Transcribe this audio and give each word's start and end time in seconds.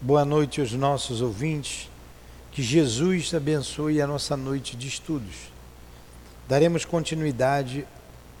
Boa 0.00 0.24
noite 0.24 0.60
aos 0.60 0.70
nossos 0.70 1.20
ouvintes. 1.20 1.90
Que 2.52 2.62
Jesus 2.62 3.34
abençoe 3.34 4.00
a 4.00 4.06
nossa 4.06 4.36
noite 4.36 4.76
de 4.76 4.86
estudos. 4.86 5.50
Daremos 6.48 6.84
continuidade 6.84 7.84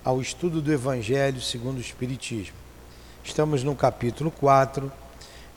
ao 0.04 0.20
estudo 0.20 0.62
do 0.62 0.72
Evangelho 0.72 1.40
segundo 1.40 1.78
o 1.78 1.80
Espiritismo. 1.80 2.54
Estamos 3.24 3.64
no 3.64 3.74
capítulo 3.74 4.30
4. 4.30 4.90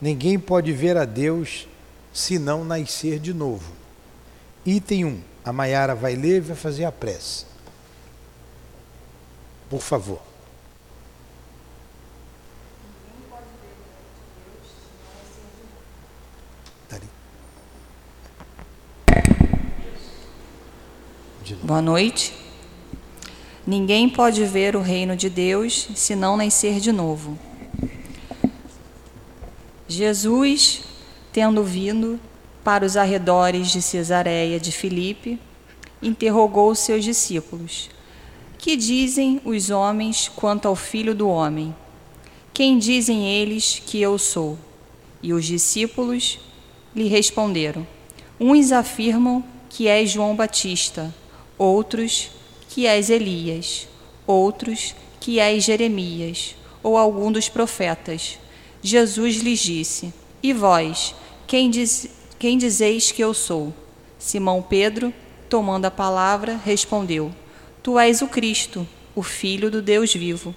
Ninguém 0.01 0.39
pode 0.39 0.73
ver 0.73 0.97
a 0.97 1.05
Deus 1.05 1.67
se 2.11 2.39
não 2.39 2.65
nascer 2.65 3.19
de 3.19 3.31
novo. 3.31 3.71
Item 4.65 5.05
1. 5.05 5.21
A 5.45 5.53
Maiara 5.53 5.93
vai 5.93 6.15
ler 6.15 6.37
e 6.37 6.41
vai 6.41 6.55
fazer 6.55 6.85
a 6.85 6.91
prece. 6.91 7.45
Por 9.69 9.81
favor. 9.81 10.30
Boa 21.59 21.81
noite. 21.81 22.33
Ninguém 23.67 24.07
pode 24.07 24.45
ver 24.45 24.75
o 24.75 24.81
reino 24.81 25.17
de 25.17 25.29
Deus 25.29 25.89
se 25.95 26.15
não 26.15 26.37
nascer 26.37 26.79
de 26.79 26.91
novo. 26.91 27.37
Jesus, 29.87 30.81
tendo 31.33 31.63
vindo 31.63 32.19
para 32.63 32.85
os 32.85 32.95
arredores 32.95 33.69
de 33.69 33.81
Cesareia 33.81 34.59
de 34.59 34.71
Filipe, 34.71 35.37
interrogou 36.01 36.73
seus 36.73 37.03
discípulos: 37.03 37.89
Que 38.57 38.77
dizem 38.77 39.41
os 39.43 39.69
homens 39.69 40.31
quanto 40.33 40.67
ao 40.67 40.75
filho 40.75 41.13
do 41.13 41.27
homem? 41.27 41.75
Quem 42.53 42.79
dizem 42.79 43.27
eles 43.27 43.81
que 43.85 44.01
eu 44.01 44.17
sou? 44.17 44.57
E 45.21 45.33
os 45.33 45.45
discípulos 45.45 46.39
lhe 46.95 47.07
responderam: 47.09 47.85
Uns 48.39 48.71
afirmam 48.71 49.43
que 49.69 49.87
és 49.87 50.09
João 50.09 50.35
Batista 50.35 51.13
outros 51.61 52.31
que 52.69 52.87
és 52.87 53.11
Elias, 53.11 53.87
outros 54.25 54.95
que 55.19 55.39
és 55.39 55.63
Jeremias, 55.63 56.55
ou 56.81 56.97
algum 56.97 57.31
dos 57.31 57.47
profetas. 57.47 58.39
Jesus 58.81 59.35
lhes 59.37 59.59
disse: 59.59 60.11
E 60.41 60.53
vós, 60.53 61.13
quem, 61.45 61.69
diz, 61.69 62.09
quem 62.39 62.57
dizeis 62.57 63.11
que 63.11 63.23
eu 63.23 63.31
sou? 63.33 63.71
Simão 64.17 64.63
Pedro, 64.63 65.13
tomando 65.47 65.85
a 65.85 65.91
palavra, 65.91 66.59
respondeu: 66.65 67.31
Tu 67.83 67.99
és 67.99 68.23
o 68.23 68.27
Cristo, 68.27 68.87
o 69.15 69.21
Filho 69.21 69.69
do 69.69 69.83
Deus 69.83 70.11
vivo. 70.11 70.55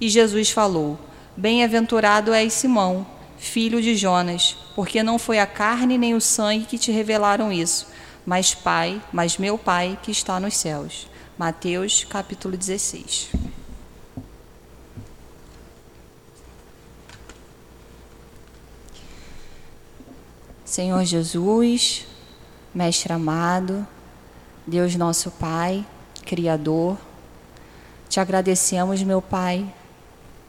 E 0.00 0.08
Jesus 0.08 0.48
falou: 0.48 0.98
Bem-aventurado 1.36 2.32
és 2.32 2.54
Simão, 2.54 3.06
filho 3.36 3.82
de 3.82 3.94
Jonas, 3.94 4.56
porque 4.74 5.02
não 5.02 5.18
foi 5.18 5.38
a 5.38 5.46
carne 5.46 5.98
nem 5.98 6.14
o 6.14 6.20
sangue 6.20 6.64
que 6.64 6.78
te 6.78 6.90
revelaram 6.90 7.52
isso, 7.52 7.86
mas 8.26 8.52
Pai, 8.52 9.00
mas 9.12 9.38
meu 9.38 9.56
Pai 9.56 9.96
que 10.02 10.10
está 10.10 10.40
nos 10.40 10.56
céus. 10.56 11.06
Mateus 11.38 12.04
capítulo 12.04 12.56
16. 12.56 13.30
Senhor 20.64 21.04
Jesus, 21.04 22.06
Mestre 22.74 23.12
amado, 23.12 23.86
Deus 24.66 24.96
nosso 24.96 25.30
Pai, 25.30 25.86
Criador, 26.24 26.98
te 28.08 28.18
agradecemos, 28.18 29.02
meu 29.02 29.22
Pai, 29.22 29.72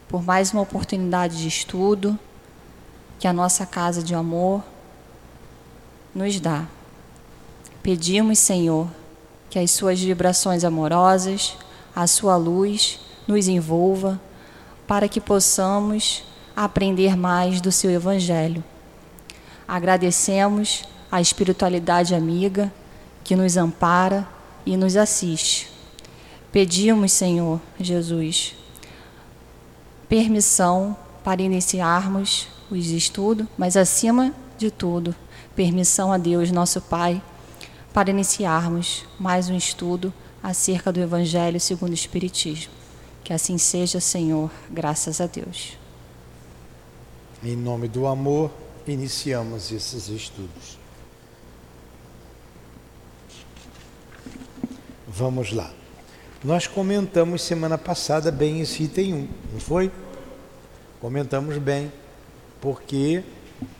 por 0.10 0.24
mais 0.24 0.52
uma 0.52 0.64
oportunidade 0.64 1.38
de 1.38 1.48
estudo 1.48 2.18
que 3.20 3.28
a 3.28 3.34
nossa 3.34 3.66
casa 3.66 4.02
de 4.02 4.16
amor 4.16 4.64
nos 6.14 6.40
dá. 6.40 6.68
Pedimos, 7.88 8.40
Senhor, 8.40 8.90
que 9.50 9.58
as 9.58 9.72
suas 9.72 9.98
vibrações 9.98 10.66
amorosas, 10.66 11.56
a 11.96 12.06
sua 12.06 12.36
luz 12.36 13.00
nos 13.26 13.48
envolva, 13.48 14.20
para 14.86 15.08
que 15.08 15.22
possamos 15.22 16.22
aprender 16.54 17.16
mais 17.16 17.62
do 17.62 17.72
seu 17.72 17.90
Evangelho. 17.90 18.62
Agradecemos 19.66 20.84
a 21.10 21.22
espiritualidade 21.22 22.14
amiga 22.14 22.74
que 23.24 23.38
nos 23.38 23.56
ampara 23.56 24.28
e 24.66 24.76
nos 24.76 24.98
assiste. 24.98 25.72
Pedimos, 26.52 27.14
Senhor 27.14 27.62
Jesus, 27.80 28.54
permissão 30.10 30.94
para 31.24 31.42
iniciarmos 31.42 32.50
os 32.70 32.88
estudos, 32.88 33.48
mas 33.58 33.78
acima 33.78 34.34
de 34.58 34.70
tudo, 34.70 35.16
permissão 35.56 36.12
a 36.12 36.18
Deus, 36.18 36.52
nosso 36.52 36.82
Pai 36.82 37.22
para 37.98 38.12
iniciarmos 38.12 39.04
mais 39.20 39.50
um 39.50 39.58
estudo 39.58 40.14
acerca 40.44 40.92
do 40.92 41.00
Evangelho 41.00 41.60
segundo 41.60 41.90
o 41.90 41.96
Espiritismo. 41.96 42.72
Que 43.24 43.34
assim 43.34 43.58
seja, 43.58 44.00
Senhor, 44.00 44.52
graças 44.70 45.20
a 45.20 45.26
Deus. 45.26 45.76
Em 47.44 47.56
nome 47.56 47.88
do 47.88 48.06
amor, 48.06 48.52
iniciamos 48.88 49.72
esses 49.72 50.10
estudos. 50.10 50.78
Vamos 55.08 55.52
lá. 55.52 55.74
Nós 56.44 56.68
comentamos 56.68 57.42
semana 57.42 57.80
passada 57.80 58.32
bem 58.32 58.62
esse 58.62 58.84
item 58.84 59.14
1, 59.16 59.28
não 59.54 59.60
foi? 59.60 59.92
Comentamos 61.02 61.58
bem, 61.58 61.92
porque 62.62 63.24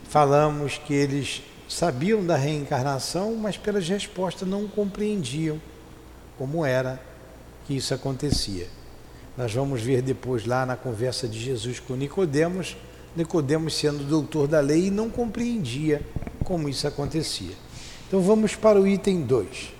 falamos 0.08 0.76
que 0.76 0.92
eles 0.92 1.40
sabiam 1.68 2.24
da 2.24 2.34
reencarnação, 2.34 3.36
mas 3.36 3.58
pelas 3.58 3.86
respostas 3.86 4.48
não 4.48 4.66
compreendiam 4.66 5.60
como 6.38 6.64
era 6.64 7.00
que 7.66 7.76
isso 7.76 7.92
acontecia. 7.92 8.66
Nós 9.36 9.52
vamos 9.52 9.82
ver 9.82 10.00
depois 10.00 10.46
lá 10.46 10.64
na 10.64 10.76
conversa 10.76 11.28
de 11.28 11.38
Jesus 11.38 11.78
com 11.78 11.94
Nicodemos, 11.94 12.76
Nicodemos 13.14 13.74
sendo 13.74 14.02
doutor 14.04 14.48
da 14.48 14.60
lei 14.60 14.86
e 14.86 14.90
não 14.90 15.10
compreendia 15.10 16.02
como 16.44 16.68
isso 16.68 16.88
acontecia. 16.88 17.54
Então 18.06 18.20
vamos 18.22 18.56
para 18.56 18.80
o 18.80 18.86
item 18.86 19.22
2. 19.22 19.74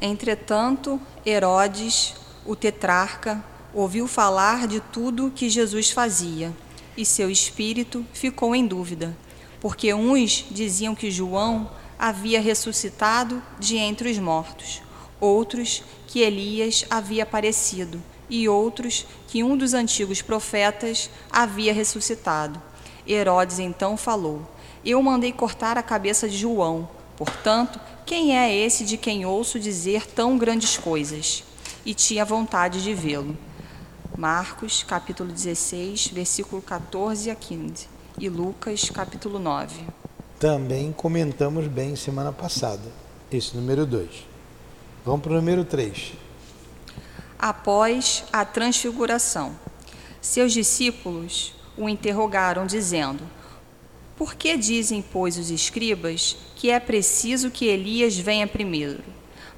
Entretanto, 0.00 1.00
Herodes, 1.24 2.14
o 2.44 2.54
tetrarca, 2.54 3.42
ouviu 3.72 4.06
falar 4.06 4.66
de 4.66 4.80
tudo 4.80 5.32
que 5.34 5.48
Jesus 5.48 5.90
fazia 5.90 6.52
e 6.96 7.04
seu 7.04 7.30
espírito 7.30 8.04
ficou 8.12 8.54
em 8.54 8.66
dúvida, 8.66 9.16
porque 9.60 9.92
uns 9.92 10.46
diziam 10.50 10.94
que 10.94 11.10
João 11.10 11.70
havia 11.98 12.40
ressuscitado 12.40 13.42
de 13.58 13.76
entre 13.76 14.10
os 14.10 14.18
mortos, 14.18 14.82
outros 15.20 15.82
que 16.06 16.20
Elias 16.20 16.84
havia 16.90 17.22
aparecido 17.22 18.02
e 18.28 18.48
outros 18.48 19.06
que 19.28 19.42
um 19.42 19.56
dos 19.56 19.74
antigos 19.74 20.20
profetas 20.20 21.10
havia 21.30 21.72
ressuscitado. 21.72 22.60
Herodes 23.06 23.58
então 23.58 23.96
falou: 23.96 24.42
Eu 24.84 25.02
mandei 25.02 25.32
cortar 25.32 25.78
a 25.78 25.82
cabeça 25.82 26.28
de 26.28 26.36
João. 26.36 26.88
Portanto, 27.16 27.80
quem 28.04 28.36
é 28.36 28.54
esse 28.54 28.84
de 28.84 28.96
quem 28.96 29.24
ouço 29.24 29.58
dizer 29.58 30.06
tão 30.06 30.36
grandes 30.36 30.76
coisas? 30.76 31.44
E 31.84 31.94
tinha 31.94 32.24
vontade 32.24 32.82
de 32.82 32.92
vê-lo. 32.92 33.36
Marcos, 34.16 34.82
capítulo 34.82 35.30
16, 35.30 36.06
versículo 36.06 36.62
14 36.62 37.30
a 37.30 37.34
15, 37.34 37.86
e 38.18 38.30
Lucas, 38.30 38.88
capítulo 38.88 39.38
9. 39.38 39.76
Também 40.40 40.90
comentamos 40.90 41.68
bem 41.68 41.94
semana 41.94 42.32
passada, 42.32 42.90
esse 43.30 43.54
número 43.54 43.84
2. 43.84 44.08
Vamos 45.04 45.20
para 45.20 45.32
o 45.32 45.34
número 45.34 45.66
3. 45.66 46.14
Após 47.38 48.24
a 48.32 48.42
transfiguração, 48.42 49.54
seus 50.18 50.54
discípulos 50.54 51.52
o 51.76 51.86
interrogaram, 51.86 52.64
dizendo: 52.64 53.22
Por 54.16 54.34
que 54.34 54.56
dizem, 54.56 55.02
pois, 55.02 55.36
os 55.36 55.50
escribas 55.50 56.38
que 56.54 56.70
é 56.70 56.80
preciso 56.80 57.50
que 57.50 57.66
Elias 57.66 58.16
venha 58.16 58.46
primeiro? 58.46 59.04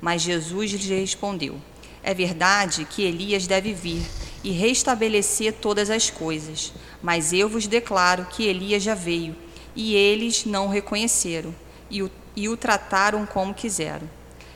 Mas 0.00 0.22
Jesus 0.22 0.72
lhes 0.72 0.84
respondeu: 0.84 1.60
É 2.02 2.12
verdade 2.12 2.84
que 2.84 3.04
Elias 3.04 3.46
deve 3.46 3.72
vir 3.72 4.04
e 4.42 4.50
restabelecer 4.50 5.54
todas 5.54 5.90
as 5.90 6.10
coisas. 6.10 6.72
Mas 7.02 7.32
eu 7.32 7.48
vos 7.48 7.66
declaro 7.66 8.26
que 8.26 8.46
Elias 8.46 8.82
já 8.82 8.94
veio, 8.94 9.34
e 9.74 9.94
eles 9.94 10.44
não 10.44 10.66
o 10.66 10.70
reconheceram, 10.70 11.54
e 11.90 12.02
o, 12.02 12.10
e 12.34 12.48
o 12.48 12.56
trataram 12.56 13.26
como 13.26 13.54
quiseram. 13.54 14.08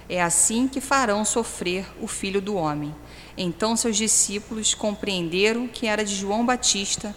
É 0.08 0.22
assim 0.22 0.68
que 0.68 0.80
farão 0.80 1.24
sofrer 1.24 1.86
o 2.00 2.06
filho 2.06 2.40
do 2.40 2.54
homem. 2.54 2.94
Então 3.36 3.76
seus 3.76 3.96
discípulos 3.96 4.74
compreenderam 4.74 5.66
que 5.66 5.86
era 5.86 6.04
de 6.04 6.14
João 6.14 6.44
Batista 6.44 7.14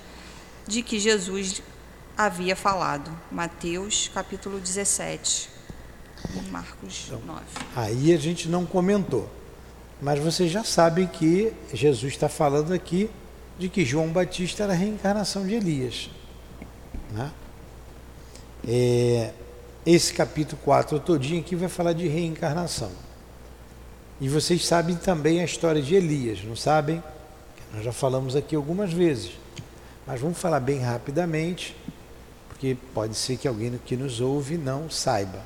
de 0.68 0.82
que 0.82 1.00
Jesus 1.00 1.62
havia 2.18 2.56
falado. 2.56 3.12
Mateus 3.32 4.10
capítulo 4.14 4.60
17, 4.60 5.50
Marcos 6.50 7.10
9. 7.10 7.22
Então, 7.22 7.44
aí 7.76 8.14
a 8.14 8.18
gente 8.18 8.48
não 8.48 8.66
comentou. 8.66 9.30
Mas 10.02 10.20
vocês 10.20 10.52
já 10.52 10.64
sabem 10.64 11.08
que 11.08 11.54
Jesus 11.74 12.14
está 12.14 12.28
falando 12.28 12.74
aqui 12.74 13.10
de 13.58 13.70
que 13.70 13.86
João 13.86 14.10
Batista 14.10 14.64
era 14.64 14.74
a 14.74 14.76
reencarnação 14.76 15.46
de 15.46 15.56
Elias. 15.56 16.10
Né? 17.12 17.32
É, 18.68 19.32
esse 19.86 20.14
capítulo 20.14 20.60
4 20.64 21.00
todinho 21.00 21.40
aqui 21.40 21.56
vai 21.56 21.70
falar 21.70 21.94
de 21.94 22.08
reencarnação. 22.08 22.92
E 24.20 24.28
vocês 24.28 24.66
sabem 24.66 24.96
também 24.96 25.42
a 25.42 25.46
história 25.46 25.82
de 25.82 25.96
Elias, 25.96 26.44
não 26.44 26.56
sabem? 26.56 27.04
Nós 27.74 27.84
já 27.84 27.92
falamos 27.92 28.36
aqui 28.36 28.56
algumas 28.56 28.92
vezes. 28.92 29.32
Mas 30.08 30.22
vamos 30.22 30.38
falar 30.38 30.60
bem 30.60 30.80
rapidamente, 30.80 31.76
porque 32.48 32.78
pode 32.94 33.16
ser 33.16 33.38
que 33.38 33.48
alguém 33.48 33.80
que 33.86 33.98
nos 33.98 34.22
ouve 34.22 34.58
não 34.58 34.90
saiba. 34.90 35.42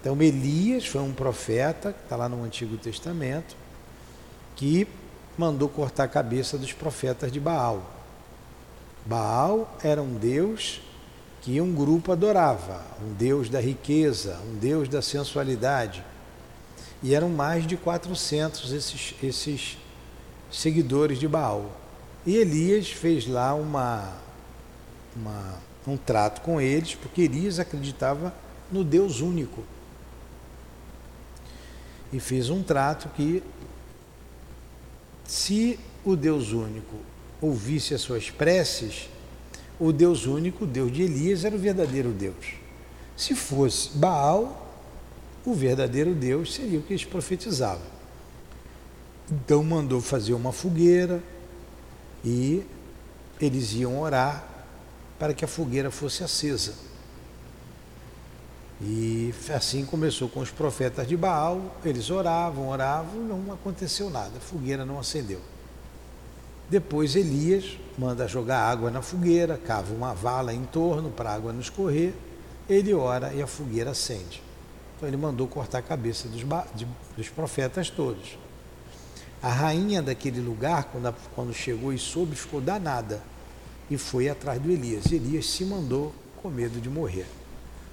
Então, 0.00 0.20
Elias 0.22 0.86
foi 0.86 1.00
um 1.00 1.12
profeta, 1.12 1.92
que 1.92 2.02
está 2.04 2.14
lá 2.14 2.28
no 2.28 2.44
Antigo 2.44 2.76
Testamento, 2.76 3.56
que 4.56 4.88
mandou 5.38 5.68
cortar 5.68 6.04
a 6.04 6.08
cabeça 6.08 6.58
dos 6.58 6.72
profetas 6.72 7.30
de 7.30 7.38
Baal. 7.38 7.82
Baal 9.04 9.76
era 9.84 10.02
um 10.02 10.14
deus 10.14 10.80
que 11.42 11.60
um 11.60 11.72
grupo 11.72 12.10
adorava, 12.10 12.82
um 13.00 13.12
deus 13.12 13.48
da 13.48 13.60
riqueza, 13.60 14.40
um 14.48 14.56
deus 14.56 14.88
da 14.88 15.00
sensualidade. 15.00 16.02
E 17.02 17.14
eram 17.14 17.28
mais 17.28 17.64
de 17.66 17.76
400 17.76 18.72
esses, 18.72 19.14
esses 19.22 19.78
seguidores 20.50 21.20
de 21.20 21.28
Baal. 21.28 21.70
E 22.26 22.34
Elias 22.34 22.90
fez 22.90 23.28
lá 23.28 23.54
uma, 23.54 24.12
uma, 25.14 25.54
um 25.86 25.96
trato 25.96 26.40
com 26.40 26.60
eles, 26.60 26.96
porque 26.96 27.22
Elias 27.22 27.60
acreditava 27.60 28.34
no 28.72 28.82
Deus 28.82 29.20
único. 29.20 29.62
E 32.12 32.18
fez 32.18 32.50
um 32.50 32.62
trato 32.62 33.08
que, 33.10 33.42
se 35.26 35.78
o 36.04 36.14
Deus 36.14 36.52
único 36.52 36.96
ouvisse 37.40 37.94
as 37.94 38.00
suas 38.00 38.30
preces, 38.30 39.08
o 39.78 39.92
Deus 39.92 40.26
único, 40.26 40.64
o 40.64 40.66
Deus 40.66 40.92
de 40.92 41.02
Elias, 41.02 41.44
era 41.44 41.54
o 41.54 41.58
verdadeiro 41.58 42.10
Deus. 42.10 42.54
Se 43.16 43.34
fosse 43.34 43.90
Baal, 43.96 44.66
o 45.44 45.54
verdadeiro 45.54 46.14
Deus 46.14 46.54
seria 46.54 46.78
o 46.78 46.82
que 46.82 46.92
eles 46.92 47.04
profetizavam. 47.04 47.96
Então 49.30 49.62
mandou 49.62 50.00
fazer 50.00 50.34
uma 50.34 50.52
fogueira 50.52 51.22
e 52.24 52.62
eles 53.40 53.72
iam 53.74 54.00
orar 54.00 54.46
para 55.18 55.34
que 55.34 55.44
a 55.44 55.48
fogueira 55.48 55.90
fosse 55.90 56.22
acesa. 56.22 56.74
E 58.80 59.32
assim 59.54 59.86
começou 59.86 60.28
com 60.28 60.40
os 60.40 60.50
profetas 60.50 61.08
de 61.08 61.16
Baal, 61.16 61.76
eles 61.84 62.10
oravam, 62.10 62.68
oravam, 62.68 63.20
não 63.20 63.52
aconteceu 63.52 64.10
nada, 64.10 64.32
a 64.36 64.40
fogueira 64.40 64.84
não 64.84 64.98
acendeu. 64.98 65.40
Depois 66.68 67.16
Elias 67.16 67.78
manda 67.96 68.28
jogar 68.28 68.60
água 68.60 68.90
na 68.90 69.00
fogueira, 69.00 69.56
cava 69.56 69.94
uma 69.94 70.12
vala 70.12 70.52
em 70.52 70.64
torno 70.64 71.10
para 71.10 71.30
a 71.30 71.34
água 71.34 71.52
não 71.52 71.60
escorrer, 71.60 72.12
ele 72.68 72.92
ora 72.92 73.32
e 73.32 73.40
a 73.40 73.46
fogueira 73.46 73.92
acende. 73.92 74.42
Então 74.96 75.08
ele 75.08 75.16
mandou 75.16 75.46
cortar 75.46 75.78
a 75.78 75.82
cabeça 75.82 76.28
dos, 76.28 76.42
de, 76.74 76.86
dos 77.16 77.28
profetas 77.28 77.88
todos. 77.88 78.36
A 79.42 79.48
rainha 79.48 80.02
daquele 80.02 80.40
lugar, 80.40 80.84
quando, 80.84 81.14
quando 81.34 81.54
chegou 81.54 81.92
e 81.92 81.98
soube, 81.98 82.34
ficou 82.34 82.60
danada 82.60 83.22
e 83.90 83.96
foi 83.96 84.28
atrás 84.28 84.60
do 84.60 84.70
Elias. 84.70 85.12
Elias 85.12 85.46
se 85.46 85.64
mandou 85.64 86.12
com 86.42 86.48
medo 86.48 86.80
de 86.80 86.90
morrer. 86.90 87.26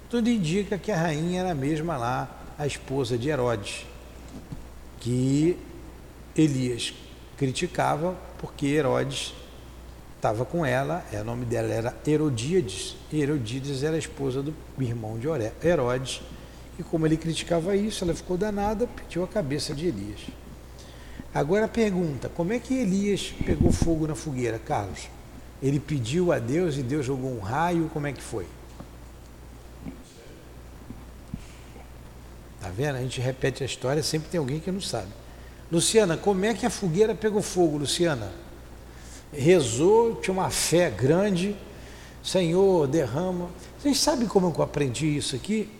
Tudo 0.08 0.28
indica 0.28 0.78
que 0.78 0.92
a 0.92 0.96
rainha 0.96 1.40
era 1.40 1.52
a 1.52 1.54
mesma 1.54 1.96
lá, 1.96 2.28
a 2.58 2.66
esposa 2.66 3.18
de 3.18 3.28
Herodes, 3.28 3.86
que 5.00 5.58
Elias 6.36 6.94
criticava 7.36 8.16
porque 8.38 8.66
Herodes 8.66 9.34
estava 10.16 10.44
com 10.44 10.64
ela, 10.64 11.04
é, 11.12 11.20
o 11.20 11.24
nome 11.24 11.44
dela 11.44 11.72
era 11.72 11.96
Herodíades, 12.06 12.96
e 13.12 13.20
Herodíades 13.20 13.82
era 13.82 13.96
a 13.96 13.98
esposa 13.98 14.42
do 14.42 14.54
irmão 14.78 15.18
de 15.18 15.26
Herodes, 15.66 16.22
e 16.78 16.82
como 16.82 17.06
ele 17.06 17.16
criticava 17.16 17.76
isso, 17.76 18.04
ela 18.04 18.14
ficou 18.14 18.36
danada, 18.36 18.86
pediu 18.86 19.22
a 19.22 19.28
cabeça 19.28 19.74
de 19.74 19.86
Elias. 19.86 20.20
Agora 21.34 21.68
pergunta: 21.68 22.28
como 22.28 22.52
é 22.52 22.58
que 22.58 22.74
Elias 22.74 23.34
pegou 23.44 23.70
fogo 23.70 24.06
na 24.06 24.14
fogueira, 24.14 24.58
Carlos? 24.58 25.08
Ele 25.62 25.78
pediu 25.78 26.32
a 26.32 26.38
Deus 26.38 26.76
e 26.76 26.82
Deus 26.82 27.06
jogou 27.06 27.30
um 27.30 27.40
raio, 27.40 27.90
como 27.92 28.06
é 28.06 28.12
que 28.12 28.22
foi? 28.22 28.46
Vendo? 32.76 32.96
A 32.96 33.00
gente 33.00 33.20
repete 33.20 33.62
a 33.62 33.66
história, 33.66 34.02
sempre 34.02 34.28
tem 34.28 34.38
alguém 34.38 34.60
que 34.60 34.70
não 34.70 34.80
sabe. 34.80 35.08
Luciana, 35.70 36.16
como 36.16 36.44
é 36.44 36.54
que 36.54 36.66
a 36.66 36.70
fogueira 36.70 37.14
pegou 37.14 37.40
fogo, 37.40 37.78
Luciana? 37.78 38.32
Rezou, 39.32 40.16
tinha 40.16 40.32
uma 40.32 40.50
fé 40.50 40.90
grande, 40.90 41.56
Senhor, 42.22 42.86
derrama. 42.86 43.48
Vocês 43.78 43.98
sabem 43.98 44.26
como 44.26 44.52
eu 44.56 44.62
aprendi 44.62 45.16
isso 45.16 45.34
aqui? 45.34 45.70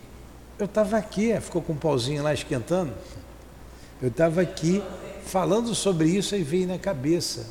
Eu 0.57 0.65
estava 0.65 0.97
aqui, 0.97 1.39
ficou 1.41 1.61
com 1.61 1.73
um 1.73 1.77
pauzinho 1.77 2.23
lá 2.23 2.33
esquentando. 2.33 2.93
Eu 4.01 4.09
estava 4.09 4.41
aqui 4.41 4.81
falando 5.25 5.73
sobre 5.73 6.09
isso 6.09 6.35
e 6.35 6.43
veio 6.43 6.67
na 6.67 6.77
cabeça 6.77 7.45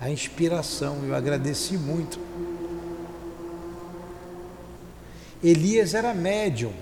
a 0.00 0.10
inspiração. 0.10 0.98
Eu 1.04 1.14
agradeci 1.14 1.76
muito. 1.76 2.18
Elias 5.42 5.94
era 5.94 6.12
médium, 6.14 6.72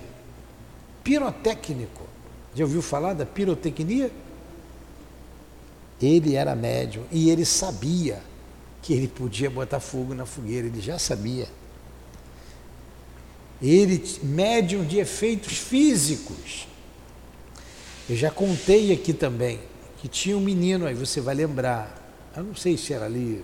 pirotécnico. 1.05 2.03
Já 2.55 2.65
ouviu 2.65 2.81
falar 2.81 3.13
da 3.13 3.25
pirotecnia? 3.25 4.11
Ele 6.01 6.35
era 6.35 6.55
médium 6.55 7.05
e 7.11 7.29
ele 7.29 7.45
sabia 7.45 8.21
que 8.81 8.91
ele 8.93 9.07
podia 9.07 9.49
botar 9.49 9.79
fogo 9.79 10.13
na 10.13 10.25
fogueira, 10.25 10.67
ele 10.67 10.81
já 10.81 10.99
sabia. 10.99 11.47
Ele, 13.61 14.03
médium 14.21 14.83
de 14.83 14.97
efeitos 14.97 15.57
físicos. 15.57 16.67
Eu 18.09 18.15
já 18.15 18.29
contei 18.29 18.91
aqui 18.91 19.13
também 19.13 19.59
que 19.99 20.07
tinha 20.07 20.37
um 20.37 20.41
menino, 20.41 20.85
aí 20.85 20.93
você 20.93 21.21
vai 21.21 21.33
lembrar, 21.33 22.13
eu 22.35 22.43
não 22.43 22.55
sei 22.55 22.77
se 22.77 22.93
era 22.93 23.05
ali, 23.05 23.43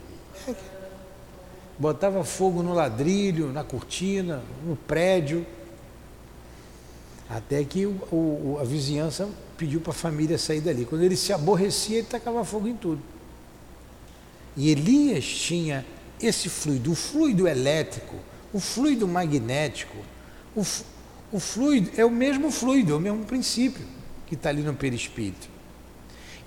botava 1.79 2.23
fogo 2.23 2.61
no 2.61 2.73
ladrilho, 2.73 3.51
na 3.51 3.63
cortina, 3.63 4.43
no 4.63 4.75
prédio, 4.75 5.45
até 7.33 7.63
que 7.63 7.85
o, 7.85 7.91
o, 8.11 8.57
a 8.59 8.63
vizinhança 8.65 9.29
pediu 9.57 9.79
para 9.79 9.91
a 9.91 9.95
família 9.95 10.37
sair 10.37 10.59
dali. 10.59 10.85
Quando 10.85 11.03
ele 11.03 11.15
se 11.15 11.31
aborrecia, 11.31 11.99
ele 11.99 12.07
tacava 12.07 12.43
fogo 12.43 12.67
em 12.67 12.75
tudo. 12.75 13.01
E 14.57 14.69
Elias 14.69 15.25
tinha 15.25 15.85
esse 16.21 16.49
fluido, 16.49 16.91
o 16.91 16.95
fluido 16.95 17.47
elétrico, 17.47 18.15
o 18.51 18.59
fluido 18.59 19.07
magnético, 19.07 19.95
o, 20.55 20.65
o 21.31 21.39
fluido 21.39 21.89
é 21.95 22.03
o 22.03 22.11
mesmo 22.11 22.51
fluido, 22.51 22.91
é 22.91 22.95
o 22.95 22.99
mesmo 22.99 23.23
princípio 23.23 23.85
que 24.27 24.35
está 24.35 24.49
ali 24.49 24.61
no 24.61 24.73
perispírito. 24.73 25.47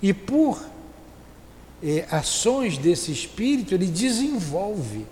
E 0.01 0.13
por 0.13 0.63
eh, 1.81 2.05
ações 2.11 2.77
desse 2.77 3.11
espírito, 3.11 3.73
ele 3.73 3.87
desenvolve 3.87 5.05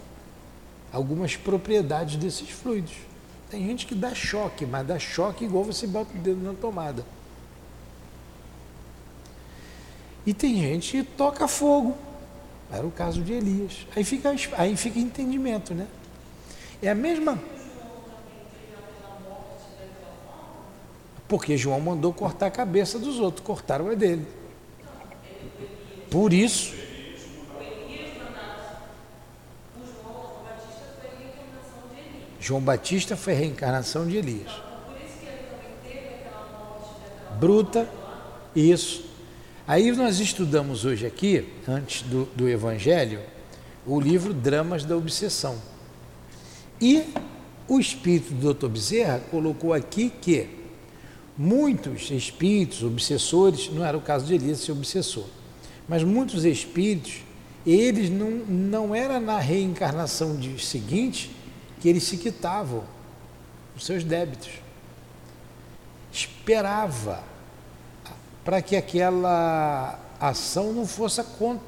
algumas 0.91 1.35
propriedades 1.35 2.15
desses 2.17 2.49
fluidos. 2.49 2.93
Tem 3.49 3.65
gente 3.65 3.85
que 3.85 3.93
dá 3.93 4.13
choque, 4.15 4.65
mas 4.65 4.85
dá 4.85 4.97
choque 4.97 5.45
igual 5.45 5.63
você 5.63 5.85
bota 5.85 6.15
o 6.15 6.19
dedo 6.19 6.43
na 6.43 6.53
tomada. 6.53 7.05
E 10.25 10.33
tem 10.33 10.55
gente 10.55 10.91
que 10.91 11.03
toca 11.03 11.47
fogo. 11.47 11.95
Era 12.71 12.85
o 12.85 12.91
caso 12.91 13.21
de 13.21 13.33
Elias. 13.33 13.85
Aí 13.95 14.03
fica, 14.03 14.33
aí 14.57 14.75
fica 14.75 14.97
entendimento, 14.97 15.73
né? 15.73 15.87
É 16.81 16.89
a 16.89 16.95
mesma. 16.95 17.39
Porque 21.27 21.57
João 21.57 21.79
mandou 21.79 22.13
cortar 22.13 22.47
a 22.47 22.51
cabeça 22.51 22.97
dos 22.97 23.19
outros, 23.19 23.45
cortaram 23.45 23.89
a 23.89 23.93
dele. 23.93 24.25
Por 26.09 26.33
isso. 26.33 26.82
João 32.43 32.59
Batista 32.59 33.15
foi 33.15 33.31
a 33.31 33.37
reencarnação 33.37 34.05
de 34.05 34.17
Elias. 34.17 34.51
Bruta, 37.39 37.89
isso. 38.53 39.05
Aí 39.65 39.93
nós 39.93 40.19
estudamos 40.19 40.83
hoje 40.83 41.05
aqui, 41.05 41.47
antes 41.65 42.01
do, 42.01 42.25
do 42.35 42.49
Evangelho, 42.49 43.21
o 43.87 43.97
livro 43.97 44.33
Dramas 44.33 44.83
da 44.83 44.97
Obsessão. 44.97 45.55
E 46.81 47.13
o 47.65 47.79
espírito 47.79 48.33
do 48.33 48.53
Dr. 48.53 48.67
Bezerra 48.67 49.21
colocou 49.31 49.73
aqui 49.73 50.09
que 50.09 50.49
muitos 51.37 52.11
espíritos 52.11 52.83
obsessores, 52.83 53.71
não 53.71 53.85
era 53.85 53.97
o 53.97 54.01
caso 54.01 54.25
de 54.25 54.33
Elias 54.33 54.59
ser 54.59 54.73
obsessor, 54.73 55.27
mas 55.87 56.03
muitos 56.03 56.43
espíritos, 56.43 57.21
eles 57.65 58.09
não, 58.09 58.31
não 58.31 58.93
era 58.93 59.17
na 59.21 59.39
reencarnação 59.39 60.35
de, 60.35 60.61
seguinte 60.61 61.31
que 61.83 61.89
eles 61.89 62.03
se 62.03 62.15
quitavam 62.15 62.81
os 63.75 63.85
seus 63.85 64.05
débitos. 64.05 64.51
Esperava 66.13 67.21
para 68.41 68.61
que 68.61 68.77
aquela 68.77 69.99
ação 70.17 70.71
não 70.71 70.87
fosse, 70.87 71.21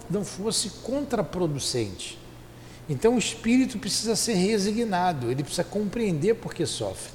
não 0.10 0.24
fosse 0.24 0.70
contraproducente. 0.84 2.18
Então 2.88 3.16
o 3.16 3.20
espírito 3.20 3.78
precisa 3.78 4.16
ser 4.16 4.36
resignado, 4.36 5.30
ele 5.30 5.44
precisa 5.44 5.66
compreender 5.66 6.36
por 6.36 6.54
que 6.54 6.66
sofre. 6.66 7.12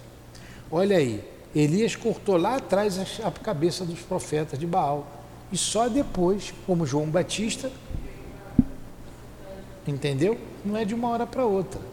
Olha 0.71 0.99
aí, 0.99 1.25
Elias 1.54 1.97
cortou 1.97 2.37
lá 2.37 2.57
atrás 2.57 2.99
a 3.25 3.30
cabeça 3.30 3.83
dos 3.83 4.00
profetas 4.00 4.59
de 4.59 4.66
Baal. 4.66 5.07
E 5.50 5.57
só 5.57 5.88
depois, 5.88 6.52
como 6.66 6.85
João 6.85 7.07
Batista, 7.07 7.73
entendeu? 9.87 10.38
Não 10.62 10.76
é 10.76 10.85
de 10.85 10.95
uma 10.95 11.09
hora 11.09 11.26
para 11.26 11.47
outra. 11.47 11.89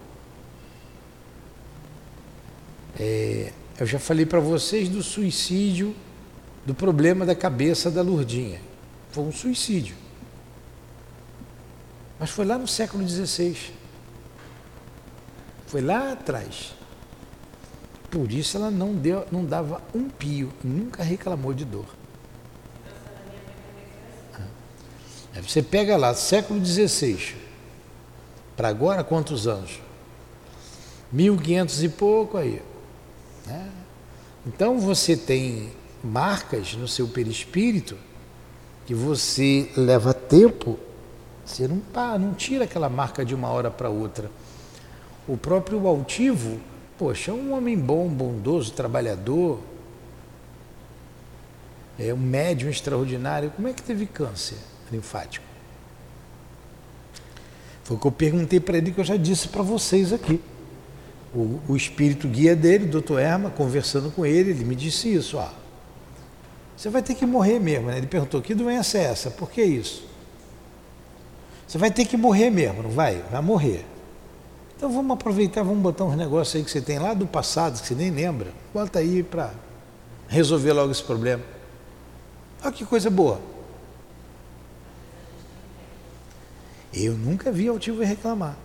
É, 2.99 3.51
eu 3.79 3.85
já 3.85 3.99
falei 3.99 4.25
para 4.25 4.39
vocês 4.39 4.89
do 4.89 5.03
suicídio, 5.03 5.95
do 6.65 6.73
problema 6.73 7.25
da 7.25 7.35
cabeça 7.35 7.91
da 7.91 8.01
Lurdinha. 8.01 8.59
Foi 9.11 9.23
um 9.23 9.31
suicídio. 9.31 9.95
Mas 12.19 12.29
foi 12.29 12.45
lá 12.45 12.57
no 12.57 12.67
século 12.67 13.07
XVI. 13.07 13.55
Foi 15.67 15.81
lá 15.81 16.13
atrás. 16.13 16.73
Por 18.09 18.31
isso 18.31 18.57
ela 18.57 18.71
não, 18.71 18.93
deu, 18.93 19.27
não 19.31 19.45
dava 19.45 19.81
um 19.93 20.09
pio, 20.09 20.51
nunca 20.63 21.03
reclamou 21.03 21.53
de 21.53 21.65
dor. 21.65 21.85
Você 25.41 25.61
pega 25.61 25.95
lá, 25.95 26.13
século 26.15 26.63
XVI, 26.65 27.35
para 28.55 28.69
agora 28.69 29.03
quantos 29.03 29.47
anos? 29.47 29.79
1500 31.11 31.83
e 31.83 31.89
pouco 31.89 32.37
aí. 32.37 32.61
Né? 33.47 33.69
Então 34.45 34.79
você 34.79 35.15
tem 35.15 35.71
marcas 36.03 36.75
no 36.75 36.87
seu 36.87 37.07
perispírito 37.07 37.97
que 38.85 38.93
você 38.93 39.71
leva 39.75 40.13
tempo, 40.13 40.79
você 41.45 41.67
não, 41.67 41.79
pá, 41.79 42.17
não 42.17 42.33
tira 42.33 42.65
aquela 42.65 42.89
marca 42.89 43.25
de 43.25 43.33
uma 43.33 43.49
hora 43.49 43.71
para 43.71 43.89
outra. 43.89 44.29
O 45.27 45.35
próprio 45.35 45.85
altivo, 45.87 46.59
poxa, 46.97 47.31
é 47.31 47.33
um 47.33 47.53
homem 47.53 47.77
bom, 47.77 48.07
bondoso, 48.07 48.71
trabalhador, 48.71 49.59
é 51.99 52.13
um 52.13 52.17
médium 52.17 52.69
extraordinário. 52.69 53.51
Como 53.51 53.67
é 53.67 53.73
que 53.73 53.81
teve 53.81 54.05
câncer 54.05 54.57
linfático? 54.91 55.45
Foi 57.83 57.97
o 57.97 57.99
que 57.99 58.07
eu 58.07 58.11
perguntei 58.11 58.59
para 58.59 58.77
ele 58.77 58.91
que 58.91 58.99
eu 58.99 59.05
já 59.05 59.17
disse 59.17 59.47
para 59.47 59.63
vocês 59.63 60.13
aqui. 60.13 60.41
O, 61.37 61.59
o, 61.69 61.75
espírito 61.75 62.27
guia 62.27 62.55
dele, 62.55 62.85
o 62.85 62.89
doutor 62.89 63.19
Erma, 63.19 63.51
conversando 63.51 64.09
com 64.09 64.25
ele, 64.25 64.49
ele 64.49 64.65
me 64.65 64.75
disse 64.75 65.13
isso, 65.13 65.37
ó. 65.37 65.47
Você 66.75 66.89
vai 66.89 67.03
ter 67.03 67.13
que 67.13 67.27
morrer 67.27 67.59
mesmo, 67.59 67.87
né? 67.87 67.97
Ele 67.99 68.07
perguntou, 68.07 68.41
que 68.41 68.55
doença 68.55 68.97
é 68.97 69.03
essa? 69.03 69.29
Por 69.29 69.51
que 69.51 69.61
isso? 69.61 70.03
Você 71.67 71.77
vai 71.77 71.91
ter 71.91 72.05
que 72.05 72.17
morrer 72.17 72.49
mesmo, 72.49 72.81
não 72.81 72.89
vai? 72.89 73.21
Vai 73.29 73.41
morrer. 73.43 73.85
Então 74.75 74.91
vamos 74.91 75.11
aproveitar, 75.11 75.61
vamos 75.61 75.83
botar 75.83 76.05
uns 76.05 76.15
negócios 76.15 76.55
aí 76.55 76.63
que 76.63 76.71
você 76.71 76.81
tem 76.81 76.97
lá 76.97 77.13
do 77.13 77.27
passado, 77.27 77.79
que 77.79 77.85
você 77.85 77.93
nem 77.93 78.09
lembra. 78.09 78.51
Bota 78.73 78.97
aí 78.97 79.21
para 79.21 79.53
resolver 80.27 80.73
logo 80.73 80.91
esse 80.91 81.03
problema. 81.03 81.43
Olha 82.63 82.71
que 82.71 82.83
coisa 82.83 83.11
boa. 83.11 83.39
Eu 86.91 87.13
nunca 87.13 87.51
vi 87.51 87.67
altivo 87.67 88.01
reclamar. 88.01 88.57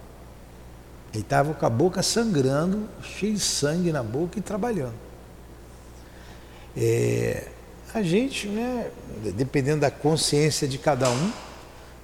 Ele 1.12 1.22
estava 1.22 1.52
com 1.52 1.66
a 1.66 1.70
boca 1.70 2.02
sangrando, 2.02 2.88
cheio 3.02 3.34
de 3.34 3.40
sangue 3.40 3.92
na 3.92 4.02
boca 4.02 4.38
e 4.38 4.42
trabalhando. 4.42 4.94
É, 6.76 7.48
a 7.92 8.02
gente, 8.02 8.48
né, 8.48 8.90
dependendo 9.34 9.80
da 9.80 9.90
consciência 9.90 10.66
de 10.66 10.78
cada 10.78 11.10
um, 11.10 11.30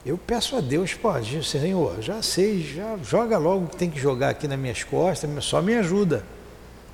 eu 0.05 0.19
peço 0.19 0.57
a 0.57 0.61
Deus, 0.61 0.95
pode, 0.95 1.43
Senhor, 1.45 2.01
já 2.03 2.23
sei, 2.23 2.63
já 2.63 2.97
joga 3.03 3.39
logo 3.39 3.65
o 3.65 3.69
que 3.69 3.77
tem 3.77 3.91
que 3.91 3.99
jogar 3.99 4.31
aqui 4.31 4.47
nas 4.47 4.59
minhas 4.59 4.85
costas, 4.85 5.45
só 5.45 5.63
me 5.63 5.75
ajuda. 5.75 6.25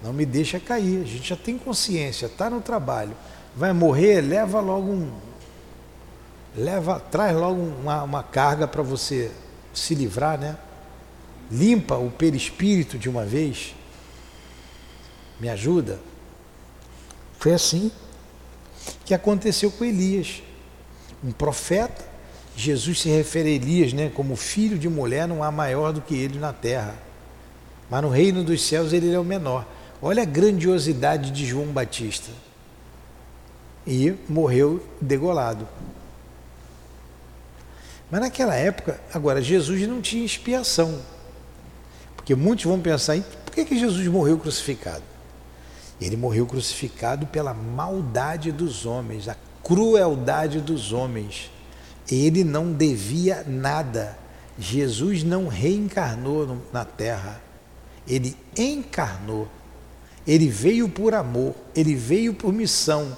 Não 0.03 0.13
me 0.13 0.27
deixa 0.27 0.61
cair. 0.61 1.03
A 1.03 1.07
gente 1.07 1.29
já 1.29 1.37
tem 1.37 1.57
consciência, 1.57 2.27
está 2.27 2.51
no 2.51 2.61
trabalho. 2.61 3.17
Vai 3.57 3.73
morrer, 3.73 4.21
leva 4.21 4.61
logo 4.61 4.91
um. 4.91 5.11
Leva, 6.57 7.01
traz 7.01 7.35
logo 7.35 7.61
uma, 7.61 8.03
uma 8.03 8.23
carga 8.23 8.69
para 8.69 8.83
você 8.83 9.31
se 9.73 9.95
livrar, 9.95 10.39
né? 10.39 10.57
Limpa 11.51 11.97
o 11.97 12.11
perispírito 12.11 12.99
de 12.99 13.09
uma 13.09 13.25
vez. 13.25 13.75
Me 15.41 15.49
ajuda. 15.49 16.01
Foi 17.39 17.53
assim 17.53 17.91
que 19.05 19.15
aconteceu 19.15 19.71
com 19.71 19.85
Elias. 19.85 20.43
Um 21.23 21.33
profeta 21.33 22.15
Jesus 22.57 23.01
se 23.01 23.09
refere 23.09 23.49
a 23.49 23.53
Elias 23.53 23.93
né, 23.93 24.11
como 24.15 24.37
filho 24.37 24.79
de 24.79 24.89
mulher, 24.89 25.27
não 25.27 25.43
há 25.43 25.51
maior 25.51 25.93
do 25.93 26.01
que 26.01 26.15
ele 26.15 26.39
na 26.39 26.53
terra. 26.53 26.95
Mas 27.91 28.03
no 28.03 28.09
reino 28.09 28.45
dos 28.45 28.63
céus 28.67 28.93
ele 28.93 29.13
é 29.13 29.19
o 29.19 29.25
menor. 29.25 29.67
Olha 30.01 30.23
a 30.23 30.27
grandiosidade 30.27 31.31
de 31.31 31.45
João 31.45 31.67
Batista. 31.67 32.31
E 33.87 34.15
morreu 34.29 34.85
degolado. 35.01 35.69
Mas 38.11 38.21
naquela 38.21 38.55
época, 38.55 39.01
agora, 39.13 39.43
Jesus 39.43 39.87
não 39.89 40.01
tinha 40.01 40.25
expiação. 40.25 41.01
Porque 42.25 42.35
muitos 42.35 42.65
vão 42.65 42.81
pensar, 42.81 43.21
por 43.21 43.55
que, 43.55 43.67
que 43.67 43.79
Jesus 43.79 44.09
morreu 44.09 44.39
crucificado? 44.39 45.03
Ele 46.01 46.17
morreu 46.17 46.47
crucificado 46.47 47.27
pela 47.27 47.53
maldade 47.53 48.51
dos 48.51 48.87
homens, 48.87 49.29
a 49.29 49.37
crueldade 49.63 50.63
dos 50.63 50.91
homens. 50.91 51.51
Ele 52.11 52.43
não 52.43 52.73
devia 52.73 53.45
nada. 53.47 54.17
Jesus 54.59 55.23
não 55.23 55.49
reencarnou 55.49 56.63
na 56.73 56.87
terra. 56.87 57.43
Ele 58.09 58.35
encarnou. 58.57 59.47
Ele 60.27 60.49
veio 60.49 60.89
por 60.89 61.13
amor, 61.13 61.55
ele 61.77 61.95
veio 61.95 62.33
por 62.33 62.55
missão. 62.55 63.15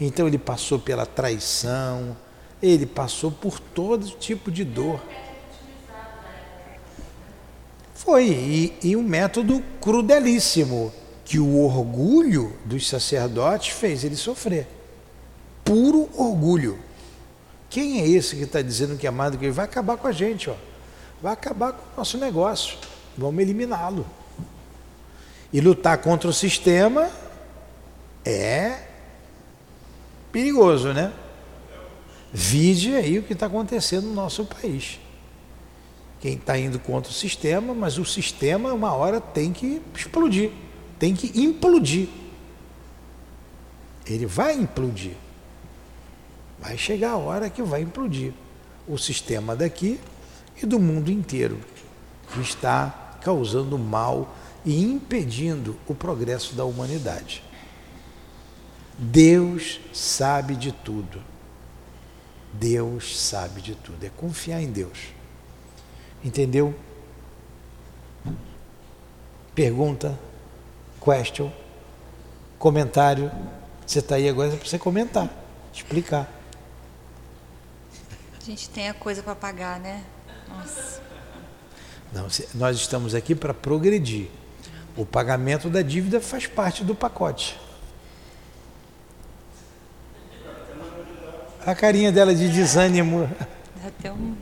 Então 0.00 0.28
ele 0.28 0.38
passou 0.38 0.78
pela 0.78 1.04
traição, 1.04 2.16
ele 2.62 2.86
passou 2.86 3.32
por 3.32 3.58
todo 3.58 4.06
tipo 4.10 4.52
de 4.52 4.62
dor. 4.62 5.00
Foi, 8.04 8.26
e, 8.28 8.78
e 8.82 8.96
um 8.96 9.02
método 9.02 9.64
crudelíssimo, 9.80 10.92
que 11.24 11.38
o 11.38 11.58
orgulho 11.58 12.52
dos 12.62 12.86
sacerdotes 12.86 13.74
fez 13.74 14.04
ele 14.04 14.14
sofrer. 14.14 14.66
Puro 15.64 16.10
orgulho. 16.14 16.78
Quem 17.70 18.02
é 18.02 18.06
esse 18.06 18.36
que 18.36 18.42
está 18.42 18.60
dizendo 18.60 18.98
que 18.98 19.06
é 19.06 19.10
mais 19.10 19.32
do 19.32 19.38
que 19.38 19.46
ele? 19.46 19.52
Vai 19.52 19.64
acabar 19.64 19.96
com 19.96 20.06
a 20.06 20.12
gente, 20.12 20.50
ó. 20.50 20.54
vai 21.22 21.32
acabar 21.32 21.72
com 21.72 21.80
o 21.80 21.96
nosso 21.96 22.18
negócio. 22.18 22.76
Vamos 23.16 23.40
eliminá-lo. 23.40 24.06
E 25.50 25.60
lutar 25.60 25.96
contra 25.98 26.28
o 26.28 26.32
sistema 26.32 27.08
é 28.22 28.80
perigoso, 30.30 30.92
né? 30.92 31.10
Vide 32.30 32.94
aí 32.96 33.18
o 33.18 33.22
que 33.22 33.32
está 33.32 33.46
acontecendo 33.46 34.08
no 34.08 34.14
nosso 34.14 34.44
país. 34.44 35.00
Quem 36.24 36.36
está 36.36 36.58
indo 36.58 36.78
contra 36.78 37.10
o 37.10 37.14
sistema, 37.14 37.74
mas 37.74 37.98
o 37.98 38.04
sistema, 38.06 38.72
uma 38.72 38.94
hora, 38.94 39.20
tem 39.20 39.52
que 39.52 39.82
explodir, 39.94 40.52
tem 40.98 41.14
que 41.14 41.38
implodir. 41.38 42.08
Ele 44.06 44.24
vai 44.24 44.54
implodir. 44.54 45.12
Vai 46.58 46.78
chegar 46.78 47.10
a 47.10 47.16
hora 47.18 47.50
que 47.50 47.62
vai 47.62 47.82
implodir 47.82 48.32
o 48.88 48.96
sistema 48.96 49.54
daqui 49.54 50.00
e 50.62 50.64
do 50.64 50.80
mundo 50.80 51.12
inteiro, 51.12 51.60
que 52.32 52.40
está 52.40 53.18
causando 53.20 53.78
mal 53.78 54.34
e 54.64 54.82
impedindo 54.82 55.78
o 55.86 55.94
progresso 55.94 56.54
da 56.54 56.64
humanidade. 56.64 57.44
Deus 58.96 59.78
sabe 59.92 60.56
de 60.56 60.72
tudo. 60.72 61.20
Deus 62.50 63.20
sabe 63.20 63.60
de 63.60 63.74
tudo. 63.74 64.02
É 64.06 64.08
confiar 64.08 64.62
em 64.62 64.72
Deus. 64.72 65.12
Entendeu? 66.24 66.74
Pergunta, 69.54 70.18
question, 71.00 71.52
comentário. 72.58 73.30
Você 73.86 73.98
está 73.98 74.14
aí 74.14 74.28
agora 74.28 74.56
para 74.56 74.66
você 74.66 74.78
comentar, 74.78 75.28
explicar. 75.72 76.28
A 78.40 78.44
gente 78.44 78.70
tem 78.70 78.88
a 78.88 78.94
coisa 78.94 79.22
para 79.22 79.34
pagar, 79.34 79.78
né? 79.78 80.02
Nossa. 80.48 81.02
Não, 82.12 82.26
nós 82.54 82.76
estamos 82.76 83.14
aqui 83.14 83.34
para 83.34 83.52
progredir. 83.52 84.28
O 84.96 85.04
pagamento 85.04 85.68
da 85.68 85.82
dívida 85.82 86.20
faz 86.20 86.46
parte 86.46 86.84
do 86.84 86.94
pacote. 86.94 87.60
A 91.66 91.74
carinha 91.74 92.12
dela 92.12 92.34
de 92.34 92.48
desânimo. 92.48 93.28
Dá 93.82 93.88
até 93.88 94.12
um. 94.12 94.36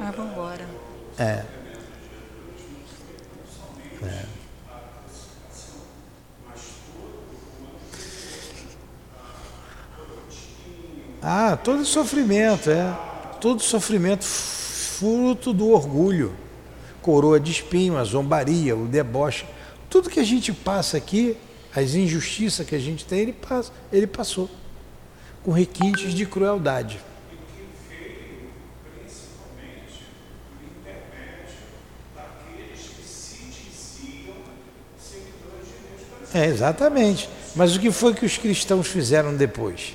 Ah, 0.00 0.12
vamos 0.16 0.32
embora. 0.32 0.68
É. 1.18 1.44
é. 4.02 4.24
Ah, 11.20 11.56
todo 11.56 11.84
sofrimento, 11.84 12.70
é. 12.70 12.94
Todo 13.40 13.62
sofrimento 13.62 14.24
fruto 14.24 15.52
do 15.52 15.70
orgulho. 15.70 16.36
Coroa 17.02 17.40
de 17.40 17.50
espinho, 17.50 17.96
a 17.96 18.04
zombaria, 18.04 18.76
o 18.76 18.86
deboche. 18.86 19.44
Tudo 19.90 20.10
que 20.10 20.20
a 20.20 20.24
gente 20.24 20.52
passa 20.52 20.96
aqui, 20.96 21.36
as 21.74 21.94
injustiças 21.94 22.66
que 22.66 22.74
a 22.74 22.78
gente 22.78 23.04
tem, 23.04 23.20
ele, 23.20 23.32
passa, 23.32 23.72
ele 23.92 24.06
passou. 24.06 24.48
Com 25.42 25.50
requintes 25.50 26.14
de 26.14 26.24
crueldade. 26.24 27.00
É, 36.34 36.46
exatamente. 36.46 37.30
Mas 37.54 37.76
o 37.76 37.80
que 37.80 37.92
foi 37.92 38.12
que 38.12 38.26
os 38.26 38.36
cristãos 38.36 38.88
fizeram 38.88 39.36
depois? 39.36 39.94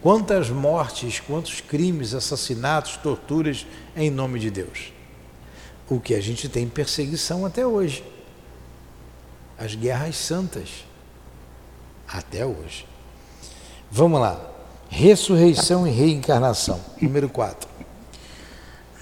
Quantas 0.00 0.48
mortes, 0.48 1.20
quantos 1.20 1.60
crimes, 1.60 2.14
assassinatos, 2.14 2.96
torturas 2.96 3.66
em 3.94 4.10
nome 4.10 4.40
de 4.40 4.50
Deus? 4.50 4.94
O 5.88 6.00
que 6.00 6.14
a 6.14 6.20
gente 6.22 6.48
tem 6.48 6.66
perseguição 6.66 7.44
até 7.44 7.66
hoje. 7.66 8.02
As 9.58 9.74
guerras 9.74 10.16
santas. 10.16 10.86
Até 12.08 12.46
hoje. 12.46 12.86
Vamos 13.90 14.20
lá. 14.20 14.40
Ressurreição 14.88 15.86
e 15.86 15.90
reencarnação. 15.90 16.80
Número 17.00 17.28
4. 17.28 17.68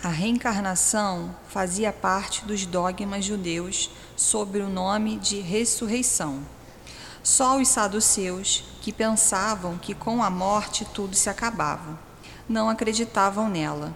A 0.02 0.08
reencarnação 0.08 1.32
fazia 1.48 1.92
parte 1.92 2.44
dos 2.44 2.66
dogmas 2.66 3.24
judeus 3.24 3.88
sob 4.16 4.58
o 4.58 4.68
nome 4.68 5.16
de 5.18 5.40
ressurreição. 5.40 6.42
Só 7.23 7.61
os 7.61 7.69
saduceus, 7.69 8.64
que 8.81 8.93
pensavam 8.93 9.79
que 9.79 9.95
com 9.95 10.25
a 10.25 10.29
morte 10.29 10.85
tudo 10.85 11.14
se 11.14 11.31
acabava, 11.31 11.97
não 12.49 12.69
acreditavam 12.69 13.49
nela. 13.49 13.95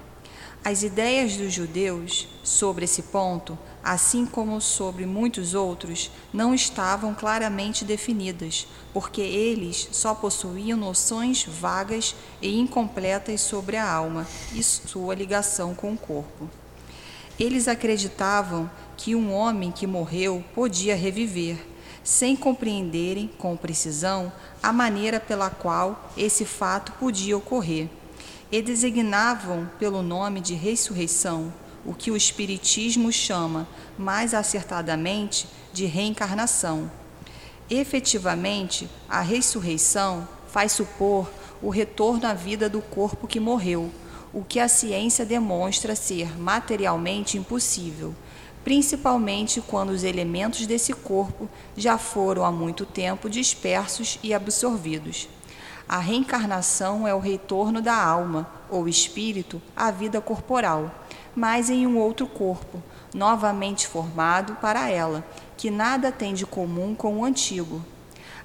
As 0.65 0.85
ideias 0.85 1.37
dos 1.37 1.53
judeus 1.53 2.29
sobre 2.45 2.85
esse 2.85 3.03
ponto, 3.03 3.59
assim 3.83 4.25
como 4.25 4.61
sobre 4.61 5.07
muitos 5.07 5.55
outros, 5.55 6.09
não 6.33 6.55
estavam 6.55 7.15
claramente 7.15 7.85
definidas, 7.85 8.69
porque 8.93 9.21
eles 9.21 9.89
só 9.91 10.15
possuíam 10.15 10.79
noções 10.79 11.45
vagas 11.45 12.15
e 12.41 12.57
incompletas 12.61 13.41
sobre 13.41 13.77
a 13.77 13.91
alma 13.91 14.25
e 14.53 14.63
sua 14.63 15.17
ligação 15.17 15.75
com 15.75 15.93
o 15.93 15.99
corpo. 15.99 16.49
Eles 17.41 17.67
acreditavam 17.67 18.71
que 18.97 19.17
um 19.17 19.35
homem 19.35 19.73
que 19.73 19.87
morreu 19.87 20.45
podia 20.55 20.95
reviver 20.95 21.75
sem 22.07 22.37
compreenderem 22.37 23.29
com 23.37 23.57
precisão 23.57 24.33
a 24.63 24.73
maneira 24.73 25.19
pela 25.19 25.51
qual 25.51 26.09
esse 26.17 26.45
fato 26.45 26.93
podia 26.93 27.37
ocorrer, 27.37 27.89
e 28.51 28.63
designavam 28.63 29.69
pelo 29.77 30.03
nome 30.03 30.41
de 30.41 30.55
ressurreição 30.55 31.53
o 31.85 31.93
que 31.93 32.13
o 32.13 32.17
Espiritismo 32.17 33.11
chama, 33.11 33.67
mais 33.99 34.35
acertadamente, 34.35 35.49
de 35.73 35.85
reencarnação. 35.85 36.89
Efetivamente, 37.69 38.89
a 39.09 39.21
ressurreição 39.21 40.29
faz 40.47 40.71
supor 40.71 41.29
o 41.61 41.71
retorno 41.71 42.29
à 42.29 42.35
vida 42.35 42.69
do 42.69 42.81
corpo 42.81 43.27
que 43.27 43.41
morreu, 43.41 43.91
o 44.33 44.45
que 44.45 44.61
a 44.61 44.69
ciência 44.69 45.27
demonstra 45.27 45.97
ser 45.97 46.39
materialmente 46.39 47.37
impossível 47.37 48.15
principalmente 48.67 49.61
quando 49.61 49.91
os 49.91 50.03
elementos 50.03 50.67
desse 50.67 50.93
corpo 50.93 51.49
já 51.77 51.97
foram 51.97 52.45
há 52.45 52.51
muito 52.51 52.85
tempo 52.85 53.31
dispersos 53.31 54.19
e 54.25 54.35
absorvidos. 54.35 55.29
A 55.89 55.99
reencarnação 55.99 57.07
é 57.07 57.15
o 57.15 57.21
retorno 57.21 57.81
da 57.81 57.95
alma, 57.95 58.45
ou 58.69 58.89
espírito, 58.89 59.63
à 59.77 59.93
vida 59.93 60.21
corporal, 60.21 60.93
mas 61.33 61.71
em 61.71 61.87
um 61.87 61.97
outro 61.97 62.27
corpo, 62.27 62.83
novamente 63.15 63.87
formado 63.87 64.57
para 64.57 64.91
ela, 64.91 65.25
que 65.57 65.71
nada 65.71 66.11
tem 66.11 66.35
de 66.35 66.45
comum 66.45 66.93
com 66.93 67.19
o 67.19 67.25
antigo. 67.25 67.81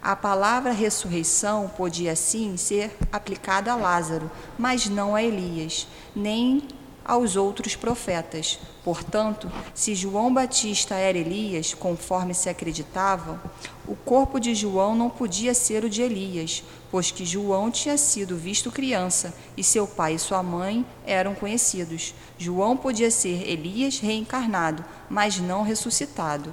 A 0.04 0.16
palavra 0.16 0.72
ressurreição 0.72 1.68
podia 1.76 2.16
sim 2.16 2.58
ser 2.58 2.96
aplicada 3.12 3.72
a 3.72 3.76
Lázaro, 3.76 4.30
mas 4.56 4.86
não 4.86 5.16
a 5.16 5.24
Elias, 5.24 5.88
nem 6.16 6.62
aos 7.04 7.36
outros 7.36 7.76
profetas. 7.76 8.60
Portanto, 8.84 9.52
se 9.74 9.94
João 9.94 10.34
Batista 10.34 10.96
era 10.96 11.18
Elias, 11.18 11.74
conforme 11.74 12.34
se 12.34 12.50
acreditava, 12.50 13.42
o 13.88 13.96
corpo 13.96 14.40
de 14.40 14.56
João 14.56 14.96
não 14.96 15.10
podia 15.10 15.54
ser 15.54 15.84
o 15.84 15.90
de 15.90 16.02
Elias, 16.02 16.64
pois 16.90 17.12
que 17.12 17.26
João 17.26 17.70
tinha 17.70 17.98
sido 17.98 18.36
visto 18.36 18.72
criança 18.72 19.34
e 19.56 19.64
seu 19.64 19.88
pai 19.88 20.16
e 20.16 20.20
sua 20.20 20.42
mãe 20.42 20.86
eram 21.06 21.36
conhecidos. 21.36 22.14
João 22.38 22.76
podia 22.76 23.12
ser 23.12 23.48
Elias 23.50 24.00
reencarnado, 24.00 24.84
mas 25.10 25.40
não 25.40 25.64
ressuscitado. 25.64 26.52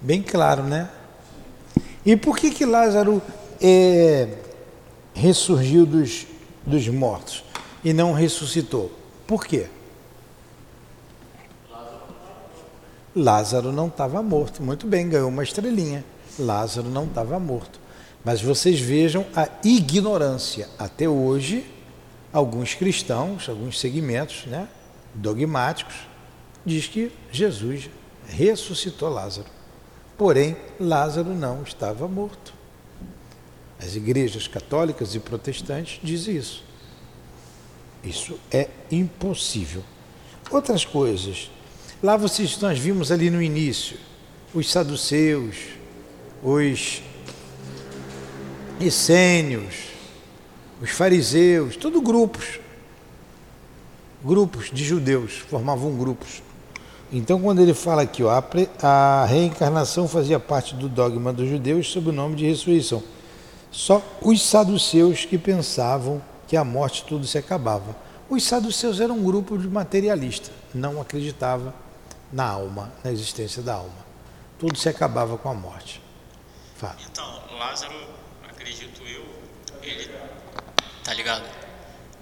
Bem 0.00 0.22
claro, 0.22 0.62
né? 0.62 0.88
E 2.04 2.16
por 2.16 2.38
que 2.38 2.50
que 2.50 2.64
Lázaro 2.64 3.20
é, 3.60 4.28
ressurgiu 5.12 5.84
dos, 5.84 6.26
dos 6.64 6.88
mortos 6.88 7.44
e 7.84 7.92
não 7.92 8.12
ressuscitou? 8.12 8.99
Por 9.30 9.46
quê? 9.46 9.68
Lázaro 13.14 13.70
não 13.70 13.86
estava 13.86 14.20
morto. 14.24 14.60
Muito 14.60 14.88
bem, 14.88 15.08
ganhou 15.08 15.28
uma 15.28 15.44
estrelinha. 15.44 16.04
Lázaro 16.36 16.88
não 16.88 17.04
estava 17.04 17.38
morto. 17.38 17.78
Mas 18.24 18.42
vocês 18.42 18.80
vejam 18.80 19.24
a 19.36 19.48
ignorância. 19.62 20.68
Até 20.76 21.08
hoje, 21.08 21.64
alguns 22.32 22.74
cristãos, 22.74 23.48
alguns 23.48 23.78
segmentos 23.78 24.46
né, 24.46 24.66
dogmáticos, 25.14 25.94
diz 26.66 26.88
que 26.88 27.12
Jesus 27.30 27.88
ressuscitou 28.26 29.10
Lázaro. 29.10 29.46
Porém, 30.18 30.56
Lázaro 30.80 31.32
não 31.32 31.62
estava 31.62 32.08
morto. 32.08 32.52
As 33.78 33.94
igrejas 33.94 34.48
católicas 34.48 35.14
e 35.14 35.20
protestantes 35.20 36.00
dizem 36.02 36.34
isso. 36.34 36.68
Isso 38.02 38.38
é 38.50 38.68
impossível. 38.90 39.82
Outras 40.50 40.84
coisas. 40.84 41.50
Lá 42.02 42.16
vocês 42.16 42.58
nós 42.58 42.78
vimos 42.78 43.12
ali 43.12 43.30
no 43.30 43.42
início 43.42 43.96
os 44.54 44.70
saduceus, 44.70 45.56
os 46.42 47.02
essênios, 48.80 49.74
os 50.80 50.90
fariseus, 50.90 51.76
tudo 51.76 52.00
grupos. 52.00 52.58
Grupos 54.24 54.70
de 54.72 54.84
judeus, 54.84 55.38
formavam 55.48 55.96
grupos. 55.96 56.42
Então, 57.12 57.40
quando 57.40 57.60
ele 57.60 57.74
fala 57.74 58.02
aqui, 58.02 58.22
ó, 58.22 58.42
a, 58.82 59.24
reencarnação 59.24 60.06
fazia 60.06 60.38
parte 60.38 60.74
do 60.74 60.88
dogma 60.88 61.32
dos 61.32 61.48
judeus 61.48 61.90
sob 61.90 62.10
o 62.10 62.12
nome 62.12 62.36
de 62.36 62.46
ressurreição. 62.46 63.02
Só 63.70 64.02
os 64.22 64.42
saduceus 64.42 65.24
que 65.24 65.38
pensavam 65.38 66.22
que 66.50 66.56
a 66.56 66.64
morte 66.64 67.04
tudo 67.04 67.24
se 67.28 67.38
acabava. 67.38 67.94
Os 68.28 68.42
saduceus 68.42 68.98
eram 68.98 69.18
um 69.18 69.22
grupo 69.22 69.56
de 69.56 69.68
materialistas, 69.68 70.50
não 70.74 71.00
acreditava 71.00 71.72
na 72.32 72.44
alma, 72.44 72.92
na 73.04 73.12
existência 73.12 73.62
da 73.62 73.74
alma. 73.74 74.04
Tudo 74.58 74.76
se 74.76 74.88
acabava 74.88 75.38
com 75.38 75.48
a 75.48 75.54
morte. 75.54 76.02
Fala. 76.74 76.96
Então, 77.08 77.40
Lázaro, 77.56 77.94
acredito 78.48 79.00
eu, 79.02 79.24
ele 79.80 80.10
tá 81.04 81.14
ligado? 81.14 81.44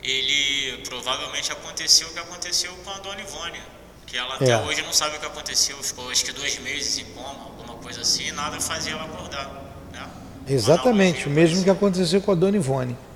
Ele 0.03 0.83
provavelmente 0.87 1.51
aconteceu 1.51 2.09
o 2.09 2.12
que 2.12 2.19
aconteceu 2.19 2.71
com 2.85 2.91
a 2.91 2.99
Dona 2.99 3.23
Ivone, 3.23 3.62
que 4.07 4.19
ela 4.19 4.35
até 4.35 4.51
é. 4.51 4.59
hoje 4.59 4.83
não 4.83 4.93
sabe 4.93 5.17
o 5.17 5.21
que 5.21 5.27
aconteceu, 5.27 5.75
ficou 5.83 6.11
acho 6.11 6.27
que 6.27 6.33
dois 6.33 6.59
meses 6.59 6.99
em 6.99 7.07
coma, 7.14 7.45
alguma 7.45 7.79
coisa 7.83 8.03
assim, 8.03 8.27
e 8.27 8.33
nada 8.33 8.61
fazia 8.61 8.93
ela 8.93 9.05
acordar. 9.05 9.51
Né? 9.91 10.07
Exatamente, 10.47 11.27
o 11.27 11.31
mesmo 11.31 11.64
que 11.64 11.71
aconteceu 11.71 12.21
com 12.21 12.33
a 12.33 12.35
Dona 12.35 12.59
Ivone. 12.59 13.08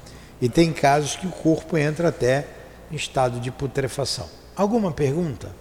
E 0.42 0.48
tem 0.48 0.72
casos 0.72 1.14
que 1.14 1.24
o 1.24 1.30
corpo 1.30 1.78
entra 1.78 2.08
até 2.08 2.48
em 2.90 2.96
estado 2.96 3.38
de 3.38 3.52
putrefação. 3.52 4.28
Alguma 4.56 4.90
pergunta? 4.90 5.54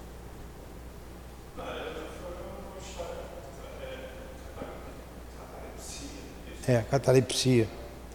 É, 6.68 6.84
catalepsia, 6.90 7.70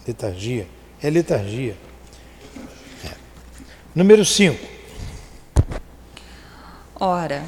letargia. 0.05 0.66
É 1.00 1.09
letargia. 1.09 1.76
É. 3.05 3.14
Número 3.94 4.24
5. 4.24 4.59
Ora, 6.98 7.44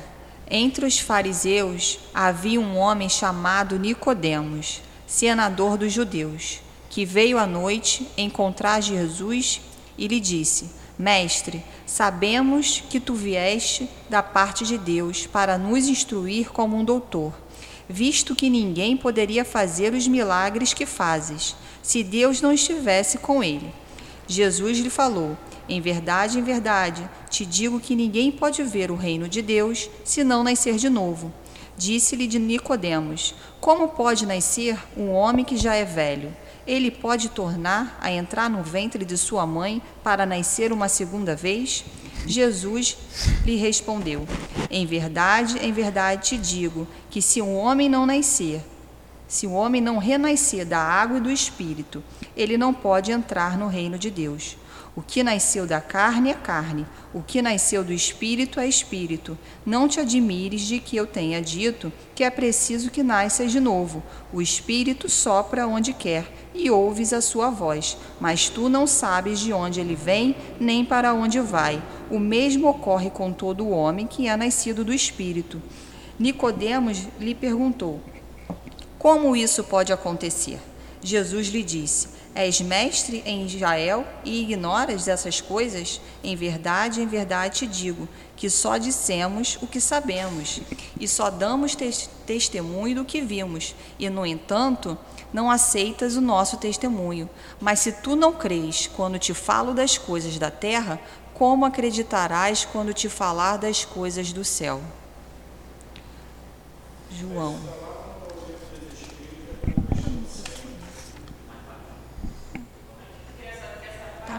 entre 0.49 0.87
os 0.87 1.01
fariseus 1.01 1.99
havia 2.15 2.61
um 2.61 2.77
homem 2.77 3.09
chamado 3.09 3.81
Nicodemos, 3.81 4.81
senador 5.09 5.77
dos 5.77 5.93
judeus 5.93 6.68
que 6.99 7.05
veio 7.05 7.39
à 7.39 7.47
noite 7.47 8.09
encontrar 8.19 8.81
Jesus 8.81 9.61
e 9.97 10.09
lhe 10.09 10.19
disse: 10.19 10.69
Mestre, 10.99 11.63
sabemos 11.87 12.83
que 12.91 12.99
tu 12.99 13.15
vieste 13.15 13.89
da 14.11 14.21
parte 14.21 14.65
de 14.65 14.77
Deus 14.77 15.25
para 15.25 15.57
nos 15.57 15.87
instruir 15.87 16.51
como 16.51 16.77
um 16.77 16.83
doutor, 16.85 17.33
visto 17.89 18.35
que 18.35 18.51
ninguém 18.51 18.97
poderia 18.97 19.45
fazer 19.45 19.95
os 19.95 20.09
milagres 20.09 20.75
que 20.75 20.85
fazes, 20.85 21.55
se 21.85 22.03
Deus 22.03 22.41
não 22.41 22.53
estivesse 22.53 23.19
com 23.19 23.45
ele. 23.45 23.73
Jesus 24.27 24.79
lhe 24.79 24.91
falou: 24.91 25.39
Em 25.69 25.81
verdade, 25.81 26.41
em 26.41 26.43
verdade, 26.43 27.09
te 27.31 27.47
digo 27.47 27.79
que 27.79 27.95
ninguém 27.95 28.33
pode 28.33 28.61
ver 28.65 28.91
o 28.91 28.97
reino 28.97 29.29
de 29.29 29.41
Deus 29.41 29.89
se 30.05 30.25
não 30.25 30.43
nascer 30.43 30.75
de 30.75 30.91
novo. 30.91 31.33
Disse-lhe 31.77 32.27
de 32.27 32.41
Nicodemos: 32.41 33.37
Como 33.61 33.87
pode 33.87 34.27
nascer 34.27 34.77
um 34.97 35.13
homem 35.13 35.45
que 35.45 35.57
já 35.57 35.77
é 35.77 35.85
velho? 35.85 36.35
Ele 36.69 36.91
pode 36.91 37.31
tornar 37.31 37.99
a 37.99 38.13
entrar 38.13 38.51
no 38.51 38.63
ventre 38.63 39.03
de 39.03 39.17
sua 39.17 39.47
mãe 39.47 39.81
para 40.05 40.27
nascer 40.27 40.71
uma 40.71 40.87
segunda 40.87 41.35
vez? 41.35 41.83
Jesus 42.27 42.99
lhe 43.43 43.57
respondeu: 43.57 44.29
Em 44.71 44.85
verdade, 44.85 45.59
em 45.61 45.73
verdade 45.73 46.29
te 46.29 46.37
digo 46.37 46.87
que 47.09 47.23
se 47.23 47.41
um 47.41 47.57
homem 47.57 47.89
não 47.89 48.05
nascer, 48.05 48.63
se 49.27 49.47
o 49.47 49.53
homem 49.53 49.81
não 49.81 49.97
renascer 49.97 50.67
da 50.67 50.79
água 50.79 51.17
e 51.17 51.23
do 51.23 51.31
espírito, 51.31 52.05
ele 52.37 52.59
não 52.59 52.75
pode 52.75 53.13
entrar 53.13 53.57
no 53.57 53.67
reino 53.67 53.99
de 53.99 54.11
Deus. 54.11 54.59
O 54.99 55.03
que 55.03 55.23
nasceu 55.23 55.65
da 55.65 55.81
carne 55.81 56.31
é 56.31 56.35
carne, 56.35 56.85
o 57.15 57.23
que 57.23 57.41
nasceu 57.41 57.85
do 57.85 57.93
espírito 57.93 58.59
é 58.59 58.67
espírito. 58.67 59.39
Não 59.65 59.87
te 59.87 60.01
admires 60.01 60.63
de 60.63 60.81
que 60.81 60.97
eu 60.97 61.07
tenha 61.07 61.41
dito 61.41 61.93
que 62.17 62.25
é 62.25 62.31
preciso 62.31 62.91
que 62.91 63.03
nasças 63.03 63.53
de 63.53 63.61
novo. 63.61 64.03
O 64.33 64.43
espírito 64.43 65.09
sopra 65.09 65.69
onde 65.69 65.93
quer 65.93 66.48
e 66.59 66.71
ouves 66.71 67.13
a 67.13 67.21
sua 67.21 67.49
voz, 67.49 67.97
mas 68.21 68.49
tu 68.49 68.69
não 68.69 68.87
sabes 68.87 69.39
de 69.39 69.53
onde 69.53 69.81
ele 69.81 69.95
vem 69.95 70.35
nem 70.59 70.85
para 70.85 71.15
onde 71.15 71.39
vai. 71.41 71.81
O 72.11 72.19
mesmo 72.19 72.69
ocorre 72.69 73.11
com 73.11 73.33
todo 73.33 73.69
homem 73.69 74.07
que 74.07 74.27
é 74.27 74.37
nascido 74.37 74.85
do 74.85 74.93
espírito. 74.93 75.63
Nicodemos 76.19 77.07
lhe 77.21 77.35
perguntou: 77.35 78.01
Como 78.99 79.37
isso 79.37 79.63
pode 79.65 79.93
acontecer? 79.93 80.59
Jesus 81.01 81.47
lhe 81.47 81.63
disse: 81.63 82.18
És 82.35 82.61
mestre 82.61 83.23
em 83.27 83.45
Israel 83.47 84.07
e 84.25 84.43
ignoras 84.43 85.09
essas 85.09 85.41
coisas? 85.41 86.01
Em 86.23 86.37
verdade, 86.37 87.01
em 87.01 87.07
verdade 87.07 87.59
te 87.59 87.67
digo 87.67 88.09
que 88.37 88.49
só 88.49 88.77
dissemos 88.77 89.59
o 89.61 89.67
que 89.67 89.81
sabemos 89.81 90.61
e 91.01 91.09
só 91.09 91.31
damos 91.31 91.75
te 91.75 92.09
testemunho 92.25 92.97
do 92.97 93.05
que 93.05 93.21
vimos, 93.21 93.75
e, 93.99 94.09
no 94.09 94.25
entanto, 94.25 94.97
não 95.33 95.51
aceitas 95.51 96.15
o 96.17 96.21
nosso 96.21 96.57
testemunho. 96.59 97.29
Mas 97.61 97.81
se 97.81 97.93
tu 97.93 98.15
não 98.15 98.33
crês 98.33 98.89
quando 98.95 99.19
te 99.19 99.35
falo 99.35 99.75
das 99.75 99.99
coisas 99.99 100.39
da 100.39 100.51
terra, 100.51 101.01
como 101.35 101.65
acreditarás 101.65 102.65
quando 102.65 102.93
te 102.93 103.09
falar 103.09 103.57
das 103.57 103.85
coisas 103.85 104.33
do 104.33 104.45
céu? 104.45 104.81
João 107.11 107.88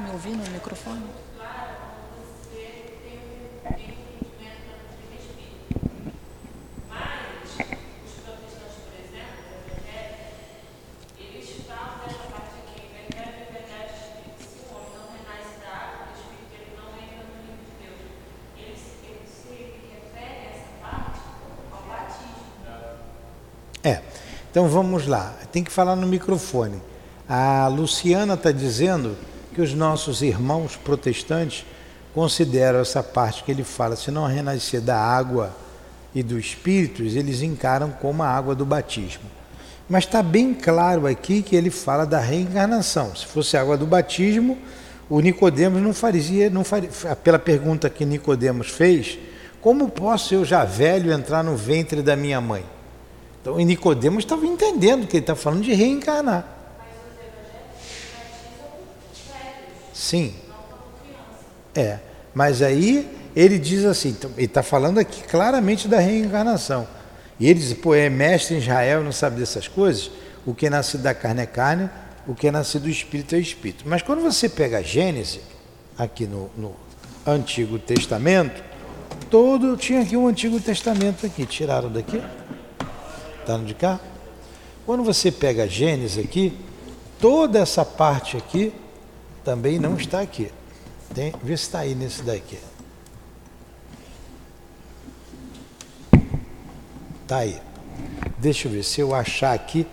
me 0.09 0.15
ouvindo 0.15 0.43
no 0.43 0.51
microfone? 0.51 1.03
É, 23.81 24.01
então 24.51 24.67
vamos 24.67 25.07
lá, 25.07 25.35
tem 25.51 25.63
que 25.63 25.71
falar 25.71 25.95
no 25.95 26.05
microfone. 26.05 26.81
A 27.27 27.67
Luciana 27.67 28.33
está 28.33 28.51
dizendo 28.51 29.15
que 29.53 29.61
os 29.61 29.73
nossos 29.73 30.21
irmãos 30.21 30.75
protestantes 30.75 31.65
consideram 32.13 32.79
essa 32.79 33.03
parte 33.03 33.43
que 33.43 33.51
ele 33.51 33.63
fala, 33.63 33.95
se 33.95 34.11
não 34.11 34.25
renascer 34.25 34.81
da 34.81 34.97
água 34.97 35.55
e 36.13 36.23
do 36.23 36.39
Espírito, 36.39 37.03
eles 37.03 37.41
encaram 37.41 37.91
como 37.91 38.23
a 38.23 38.27
água 38.27 38.55
do 38.55 38.65
batismo. 38.65 39.23
Mas 39.89 40.03
está 40.03 40.21
bem 40.21 40.53
claro 40.53 41.07
aqui 41.07 41.41
que 41.41 41.55
ele 41.55 41.69
fala 41.69 42.05
da 42.05 42.19
reencarnação. 42.19 43.15
Se 43.15 43.25
fosse 43.25 43.57
água 43.57 43.75
do 43.75 43.87
batismo, 43.87 44.57
o 45.09 45.19
Nicodemos 45.19 45.81
não 45.81 45.93
faria, 45.93 46.49
não 46.49 46.63
faria, 46.63 46.89
pela 47.23 47.39
pergunta 47.39 47.89
que 47.89 48.05
Nicodemos 48.05 48.69
fez, 48.69 49.17
como 49.61 49.89
posso 49.89 50.33
eu 50.33 50.45
já 50.45 50.63
velho 50.63 51.11
entrar 51.11 51.43
no 51.43 51.55
ventre 51.55 52.01
da 52.01 52.15
minha 52.15 52.39
mãe? 52.39 52.63
Então, 53.41 53.57
Nicodemos 53.57 54.23
estava 54.23 54.45
entendendo 54.45 55.07
que 55.07 55.17
ele 55.17 55.23
está 55.23 55.35
falando 55.35 55.63
de 55.63 55.73
reencarnar. 55.73 56.58
Sim. 59.99 60.33
É. 61.75 61.99
Mas 62.33 62.61
aí 62.61 63.05
ele 63.35 63.59
diz 63.59 63.83
assim, 63.83 64.09
então, 64.09 64.31
ele 64.37 64.45
está 64.45 64.63
falando 64.63 64.97
aqui 64.97 65.21
claramente 65.23 65.89
da 65.89 65.99
reencarnação. 65.99 66.87
E 67.37 67.49
ele 67.49 67.59
diz, 67.59 67.73
pô, 67.73 67.93
é 67.93 68.09
mestre 68.09 68.55
em 68.55 68.59
Israel, 68.59 69.03
não 69.03 69.11
sabe 69.11 69.37
dessas 69.37 69.67
coisas? 69.67 70.09
O 70.45 70.55
que 70.55 70.67
é 70.67 70.69
nascido 70.69 71.03
da 71.03 71.13
carne 71.13 71.41
é 71.41 71.45
carne, 71.45 71.89
o 72.25 72.33
que 72.33 72.47
é 72.47 72.51
nascido 72.51 72.83
do 72.83 72.89
espírito 72.89 73.35
é 73.35 73.39
espírito. 73.39 73.83
Mas 73.85 74.01
quando 74.01 74.21
você 74.21 74.47
pega 74.47 74.77
a 74.77 74.81
Gênesis, 74.81 75.41
aqui 75.97 76.25
no, 76.25 76.49
no 76.55 76.73
Antigo 77.27 77.77
Testamento, 77.77 78.63
todo 79.29 79.75
tinha 79.75 80.01
aqui 80.01 80.15
um 80.15 80.29
Antigo 80.29 80.61
Testamento 80.61 81.25
aqui, 81.25 81.45
tiraram 81.45 81.91
daqui? 81.91 82.23
Está 83.41 83.57
no 83.57 83.65
de 83.65 83.73
cá? 83.73 83.99
Quando 84.85 85.03
você 85.03 85.29
pega 85.29 85.63
a 85.63 85.67
Gênesis 85.67 86.23
aqui, 86.23 86.57
toda 87.19 87.59
essa 87.59 87.83
parte 87.83 88.37
aqui 88.37 88.73
também 89.49 89.79
não 89.79 89.95
está 89.95 90.21
aqui. 90.21 90.51
Tem, 91.11 91.33
vê 91.41 91.57
se 91.57 91.63
está 91.63 91.79
aí 91.79 91.95
nesse 91.95 92.21
daqui. 92.21 92.59
Está 97.23 97.37
aí. 97.37 97.59
Deixa 98.37 98.67
eu 98.67 98.71
ver 98.71 98.83
se 98.83 99.01
eu 99.01 99.15
achar 99.15 99.53
aqui. 99.53 99.87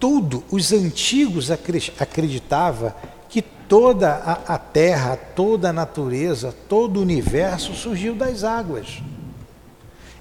Tudo, 0.00 0.42
os 0.50 0.72
antigos 0.72 1.52
acreditavam 1.52 2.92
que 3.28 3.40
toda 3.40 4.12
a, 4.12 4.54
a 4.54 4.58
terra, 4.58 5.16
toda 5.16 5.68
a 5.68 5.72
natureza, 5.72 6.52
todo 6.68 6.96
o 6.96 7.02
universo 7.02 7.74
surgiu 7.74 8.12
das 8.12 8.42
águas. 8.42 9.00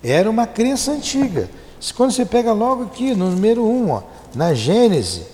Era 0.03 0.29
uma 0.29 0.45
crença 0.45 0.91
antiga. 0.91 1.49
Quando 1.97 2.11
você 2.11 2.23
pega 2.23 2.53
logo 2.53 2.83
aqui 2.83 3.15
no 3.15 3.31
número 3.31 3.65
1, 3.65 3.91
um, 3.95 4.03
na 4.35 4.53
Gênese, 4.53 5.25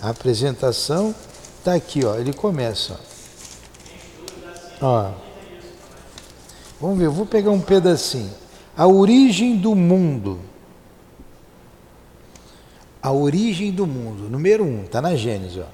a 0.00 0.10
apresentação 0.10 1.12
está 1.64 1.74
aqui, 1.74 2.04
ó, 2.04 2.16
ele 2.16 2.32
começa. 2.32 3.00
Ó. 4.80 5.10
Vamos 6.80 6.98
ver, 6.98 7.06
eu 7.06 7.12
vou 7.12 7.24
pegar 7.26 7.50
um 7.50 7.60
pedacinho. 7.60 8.30
A 8.76 8.86
origem 8.86 9.56
do 9.56 9.74
mundo. 9.74 10.40
A 13.02 13.12
origem 13.12 13.70
do 13.70 13.86
mundo, 13.86 14.28
número 14.28 14.64
1, 14.64 14.66
um, 14.66 14.84
está 14.84 15.00
na 15.00 15.16
Gênesis. 15.16 15.58
Ó. 15.58 15.66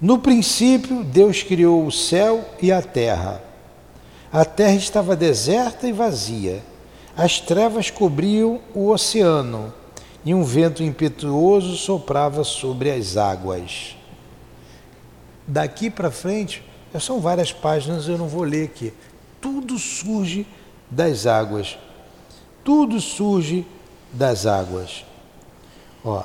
No 0.00 0.18
princípio, 0.18 1.02
Deus 1.02 1.42
criou 1.42 1.86
o 1.86 1.92
céu 1.92 2.44
e 2.62 2.70
a 2.70 2.80
terra. 2.80 3.42
A 4.32 4.44
terra 4.44 4.74
estava 4.74 5.16
deserta 5.16 5.88
e 5.88 5.92
vazia 5.92 6.62
as 7.16 7.40
trevas 7.40 7.88
cobriam 7.88 8.60
o 8.74 8.90
oceano 8.90 9.72
e 10.22 10.34
um 10.34 10.44
vento 10.44 10.82
impetuoso 10.82 11.74
soprava 11.76 12.44
sobre 12.44 12.90
as 12.90 13.16
águas. 13.16 13.96
Daqui 15.46 15.90
para 15.90 16.10
frente, 16.10 16.62
são 17.00 17.20
várias 17.20 17.52
páginas, 17.52 18.08
eu 18.08 18.18
não 18.18 18.28
vou 18.28 18.42
ler 18.42 18.64
aqui. 18.64 18.92
Tudo 19.40 19.78
surge 19.78 20.46
das 20.90 21.26
águas. 21.26 21.78
Tudo 22.64 23.00
surge 23.00 23.66
das 24.12 24.46
águas. 24.46 25.04
Ó. 26.04 26.24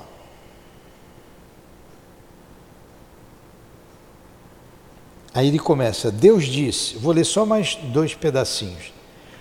Aí 5.33 5.47
ele 5.47 5.59
começa: 5.59 6.11
Deus 6.11 6.45
disse, 6.45 6.97
vou 6.97 7.13
ler 7.13 7.25
só 7.25 7.45
mais 7.45 7.75
dois 7.75 8.13
pedacinhos. 8.13 8.91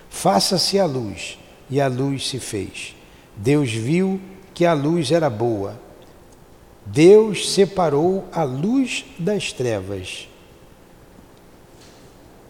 Faça-se 0.09 0.79
a 0.79 0.85
luz 0.85 1.39
e 1.69 1.79
a 1.79 1.87
luz 1.87 2.27
se 2.27 2.39
fez. 2.39 2.95
Deus 3.35 3.71
viu 3.71 4.19
que 4.53 4.65
a 4.65 4.73
luz 4.73 5.11
era 5.11 5.29
boa. 5.29 5.79
Deus 6.85 7.51
separou 7.53 8.27
a 8.31 8.43
luz 8.43 9.05
das 9.17 9.53
trevas. 9.53 10.27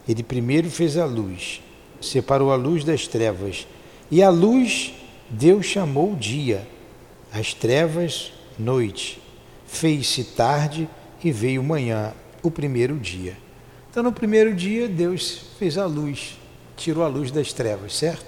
Ele 0.07 0.23
primeiro 0.23 0.69
fez 0.69 0.97
a 0.97 1.05
luz, 1.05 1.61
separou 1.99 2.51
a 2.51 2.55
luz 2.55 2.83
das 2.83 3.07
trevas. 3.07 3.67
E 4.09 4.21
a 4.23 4.29
luz 4.29 4.93
Deus 5.29 5.65
chamou 5.65 6.15
dia, 6.15 6.67
as 7.31 7.53
trevas 7.53 8.33
noite. 8.57 9.21
Fez-se 9.65 10.23
tarde 10.23 10.89
e 11.23 11.31
veio 11.31 11.63
manhã, 11.63 12.13
o 12.43 12.51
primeiro 12.51 12.97
dia. 12.97 13.37
Então, 13.89 14.03
no 14.03 14.11
primeiro 14.11 14.53
dia, 14.53 14.87
Deus 14.87 15.41
fez 15.57 15.77
a 15.77 15.85
luz, 15.85 16.37
tirou 16.75 17.03
a 17.03 17.07
luz 17.07 17.31
das 17.31 17.53
trevas, 17.53 17.95
certo? 17.95 18.25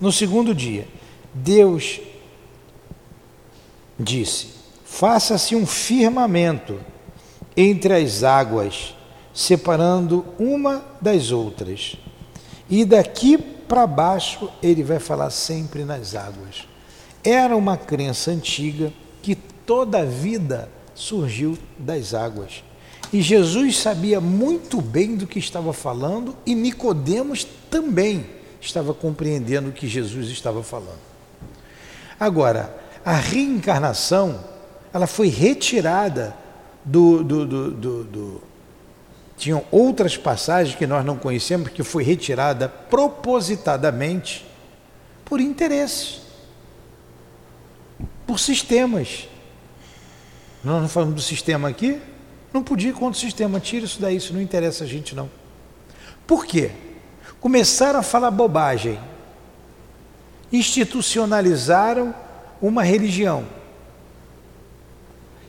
No 0.00 0.12
segundo 0.12 0.54
dia, 0.54 0.86
Deus 1.32 2.00
disse: 3.98 4.48
Faça-se 4.84 5.54
um 5.54 5.66
firmamento 5.66 6.80
entre 7.56 7.94
as 7.94 8.22
águas, 8.22 8.94
separando 9.34 10.24
uma 10.38 10.84
das 11.00 11.30
outras. 11.30 11.96
E 12.70 12.84
daqui 12.84 13.36
para 13.38 13.86
baixo 13.86 14.50
ele 14.62 14.82
vai 14.82 14.98
falar 14.98 15.30
sempre 15.30 15.84
nas 15.84 16.14
águas. 16.14 16.66
Era 17.22 17.56
uma 17.56 17.76
crença 17.76 18.30
antiga 18.30 18.92
que 19.22 19.34
toda 19.34 20.00
a 20.00 20.04
vida 20.04 20.68
surgiu 20.94 21.58
das 21.78 22.14
águas. 22.14 22.62
E 23.12 23.22
Jesus 23.22 23.78
sabia 23.78 24.20
muito 24.20 24.80
bem 24.80 25.16
do 25.16 25.26
que 25.26 25.38
estava 25.38 25.72
falando 25.72 26.36
e 26.44 26.54
Nicodemos 26.54 27.46
também 27.70 28.26
estava 28.60 28.92
compreendendo 28.92 29.70
o 29.70 29.72
que 29.72 29.86
Jesus 29.86 30.28
estava 30.28 30.62
falando. 30.62 30.98
Agora, 32.20 32.87
a 33.08 33.14
reencarnação, 33.14 34.38
ela 34.92 35.06
foi 35.06 35.28
retirada 35.28 36.36
do, 36.84 37.24
do, 37.24 37.46
do, 37.46 37.70
do, 37.70 38.04
do 38.04 38.42
tinham 39.34 39.64
outras 39.70 40.14
passagens 40.18 40.76
que 40.76 40.86
nós 40.86 41.02
não 41.06 41.16
conhecemos 41.16 41.70
que 41.70 41.82
foi 41.82 42.04
retirada 42.04 42.68
propositadamente 42.68 44.46
por 45.24 45.40
interesse, 45.40 46.20
por 48.26 48.38
sistemas. 48.38 49.26
Nós 50.62 50.82
não 50.82 50.88
falamos 50.88 51.14
do 51.14 51.22
sistema 51.22 51.70
aqui? 51.70 51.98
Não 52.52 52.62
podia 52.62 52.92
contra 52.92 53.16
o 53.16 53.20
sistema, 53.20 53.58
tira 53.58 53.86
isso 53.86 54.02
daí, 54.02 54.16
isso 54.16 54.34
não 54.34 54.42
interessa 54.42 54.84
a 54.84 54.86
gente 54.86 55.14
não. 55.14 55.30
Por 56.26 56.44
quê? 56.44 56.72
Começaram 57.40 58.00
a 58.00 58.02
falar 58.02 58.30
bobagem, 58.30 59.00
institucionalizaram 60.52 62.27
uma 62.60 62.82
religião. 62.82 63.46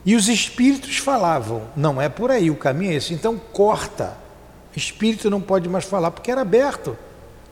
E 0.04 0.14
os 0.16 0.28
espíritos 0.28 0.96
falavam, 0.96 1.68
não 1.76 2.00
é 2.00 2.08
por 2.08 2.30
aí, 2.30 2.50
o 2.50 2.56
caminho 2.56 2.92
é 2.92 2.94
esse. 2.94 3.12
Então 3.12 3.38
corta. 3.52 4.16
Espírito 4.74 5.28
não 5.28 5.40
pode 5.40 5.68
mais 5.68 5.84
falar 5.84 6.10
porque 6.10 6.30
era 6.30 6.40
aberto. 6.40 6.96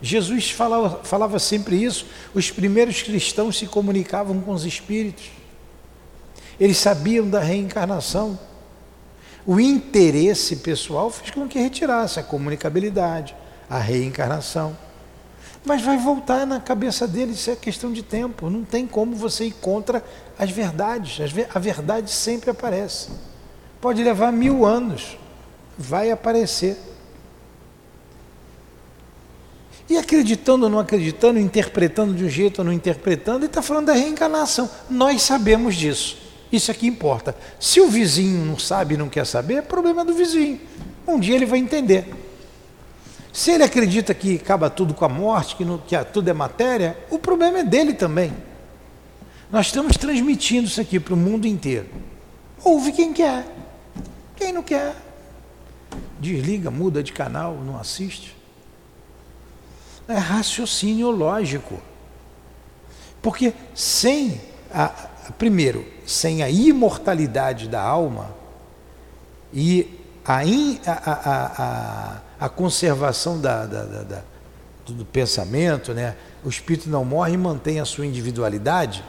Jesus 0.01 0.51
falava, 0.51 1.01
falava 1.03 1.38
sempre 1.38 1.83
isso. 1.83 2.07
Os 2.33 2.51
primeiros 2.51 3.03
cristãos 3.03 3.59
se 3.59 3.66
comunicavam 3.66 4.40
com 4.40 4.53
os 4.53 4.64
espíritos. 4.64 5.31
Eles 6.59 6.79
sabiam 6.79 7.29
da 7.29 7.40
reencarnação. 7.40 8.38
O 9.44 9.59
interesse 9.59 10.57
pessoal 10.57 11.11
fez 11.11 11.31
com 11.31 11.49
que 11.49 11.59
retirasse 11.59 12.21
a 12.21 12.23
comunicabilidade, 12.23 13.35
a 13.68 13.79
reencarnação. 13.79 14.77
Mas 15.64 15.83
vai 15.83 15.97
voltar 15.99 16.47
na 16.47 16.61
cabeça 16.61 17.07
dele, 17.07 17.33
isso 17.33 17.51
é 17.51 17.57
questão 17.57 17.92
de 17.92 18.03
tempo. 18.03 18.49
Não 18.49 18.64
tem 18.64 18.87
como 18.87 19.14
você 19.14 19.47
ir 19.47 19.53
contra 19.53 20.03
as 20.38 20.51
verdades. 20.51 21.18
A 21.55 21.59
verdade 21.59 22.11
sempre 22.11 22.51
aparece. 22.51 23.09
Pode 23.81 24.03
levar 24.03 24.33
mil 24.33 24.64
anos, 24.64 25.18
vai 25.77 26.11
aparecer. 26.11 26.77
E 29.88 29.97
acreditando 29.97 30.64
ou 30.64 30.71
não 30.71 30.79
acreditando, 30.79 31.38
interpretando 31.38 32.14
de 32.14 32.25
um 32.25 32.29
jeito 32.29 32.59
ou 32.59 32.64
não 32.64 32.73
interpretando, 32.73 33.38
ele 33.38 33.47
está 33.47 33.62
falando 33.62 33.87
da 33.87 33.94
reencarnação. 33.94 34.68
Nós 34.88 35.23
sabemos 35.23 35.75
disso. 35.75 36.18
Isso 36.53 36.71
aqui 36.71 36.87
importa. 36.87 37.35
Se 37.59 37.81
o 37.81 37.88
vizinho 37.88 38.44
não 38.44 38.59
sabe 38.59 38.94
e 38.94 38.99
não 38.99 39.09
quer 39.09 39.27
saber, 39.27 39.55
é 39.55 39.62
problema 39.62 40.05
do 40.05 40.12
vizinho. 40.14 40.61
Um 41.07 41.18
dia 41.18 41.35
ele 41.35 41.47
vai 41.47 41.59
entender. 41.59 42.28
Se 43.38 43.53
ele 43.53 43.62
acredita 43.62 44.12
que 44.12 44.35
acaba 44.35 44.68
tudo 44.68 44.92
com 44.92 45.05
a 45.05 45.09
morte, 45.09 45.55
que, 45.55 45.64
não, 45.64 45.79
que 45.79 45.96
tudo 46.07 46.29
é 46.29 46.33
matéria, 46.33 46.98
o 47.09 47.20
problema 47.20 47.61
é 47.61 47.62
dele 47.62 47.94
também. 47.94 48.33
Nós 49.48 49.66
estamos 49.66 49.96
transmitindo 49.96 50.66
isso 50.66 50.81
aqui 50.81 50.98
para 50.98 51.14
o 51.14 51.16
mundo 51.16 51.46
inteiro. 51.46 51.87
Ouve 52.64 52.90
quem 52.90 53.12
quer. 53.12 53.46
Quem 54.35 54.53
não 54.53 54.61
quer, 54.61 54.92
desliga, 56.18 56.68
muda 56.68 57.01
de 57.01 57.12
canal, 57.12 57.55
não 57.55 57.79
assiste. 57.79 58.37
É 60.09 60.18
raciocínio 60.18 61.09
lógico. 61.12 61.81
Porque 63.22 63.55
sem 63.72 64.40
a, 64.74 64.88
primeiro, 65.38 65.87
sem 66.05 66.42
a 66.42 66.51
imortalidade 66.51 67.68
da 67.68 67.81
alma 67.81 68.35
e 69.53 69.96
a, 70.24 70.44
in, 70.44 70.81
a, 70.85 70.92
a, 70.92 72.16
a 72.16 72.28
conservação 72.46 73.40
da, 73.40 73.64
da, 73.64 73.85
da, 74.03 74.22
do 74.87 75.05
pensamento, 75.05 75.94
né? 75.94 76.14
o 76.44 76.48
espírito 76.48 76.90
não 76.90 77.05
morre 77.05 77.33
e 77.33 77.38
mantém 77.38 77.81
a 77.81 77.85
sua 77.85 78.05
individualidade. 78.05 79.03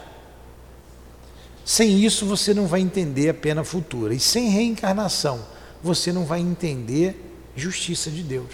Sem 1.66 2.04
isso 2.04 2.26
você 2.26 2.54
não 2.54 2.66
vai 2.66 2.80
entender 2.80 3.30
a 3.30 3.34
pena 3.34 3.64
futura. 3.64 4.14
E 4.14 4.20
sem 4.20 4.50
reencarnação 4.50 5.46
você 5.84 6.12
não 6.12 6.26
vai 6.26 6.40
entender 6.40 7.36
justiça 7.56 8.10
de 8.10 8.24
Deus. 8.24 8.54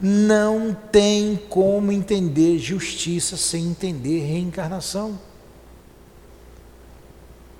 Não 0.00 0.74
tem 0.74 1.36
como 1.48 1.92
entender 1.92 2.58
justiça 2.58 3.36
sem 3.36 3.66
entender 3.66 4.20
reencarnação. 4.20 5.18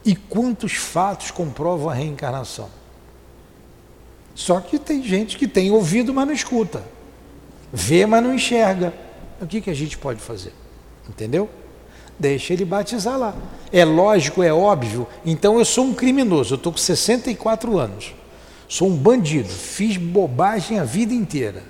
E 0.04 0.16
quantos 0.16 0.72
fatos 0.72 1.30
comprovam 1.30 1.88
a 1.88 1.94
reencarnação? 1.94 2.68
Só 4.34 4.60
que 4.60 4.78
tem 4.78 5.02
gente 5.02 5.36
que 5.36 5.46
tem 5.46 5.70
ouvido, 5.70 6.12
mas 6.12 6.26
não 6.26 6.34
escuta, 6.34 6.82
vê, 7.72 8.06
mas 8.06 8.22
não 8.22 8.34
enxerga. 8.34 8.92
O 9.40 9.46
que, 9.46 9.60
que 9.60 9.70
a 9.70 9.74
gente 9.74 9.98
pode 9.98 10.20
fazer? 10.20 10.52
Entendeu? 11.08 11.48
Deixa 12.18 12.52
ele 12.52 12.64
batizar 12.64 13.18
lá. 13.18 13.34
É 13.72 13.84
lógico, 13.84 14.42
é 14.42 14.52
óbvio. 14.52 15.06
Então 15.24 15.58
eu 15.58 15.64
sou 15.64 15.86
um 15.86 15.94
criminoso, 15.94 16.54
eu 16.54 16.56
estou 16.56 16.72
com 16.72 16.78
64 16.78 17.78
anos. 17.78 18.14
Sou 18.68 18.88
um 18.88 18.96
bandido, 18.96 19.48
fiz 19.48 19.96
bobagem 19.96 20.78
a 20.78 20.84
vida 20.84 21.12
inteira. 21.12 21.62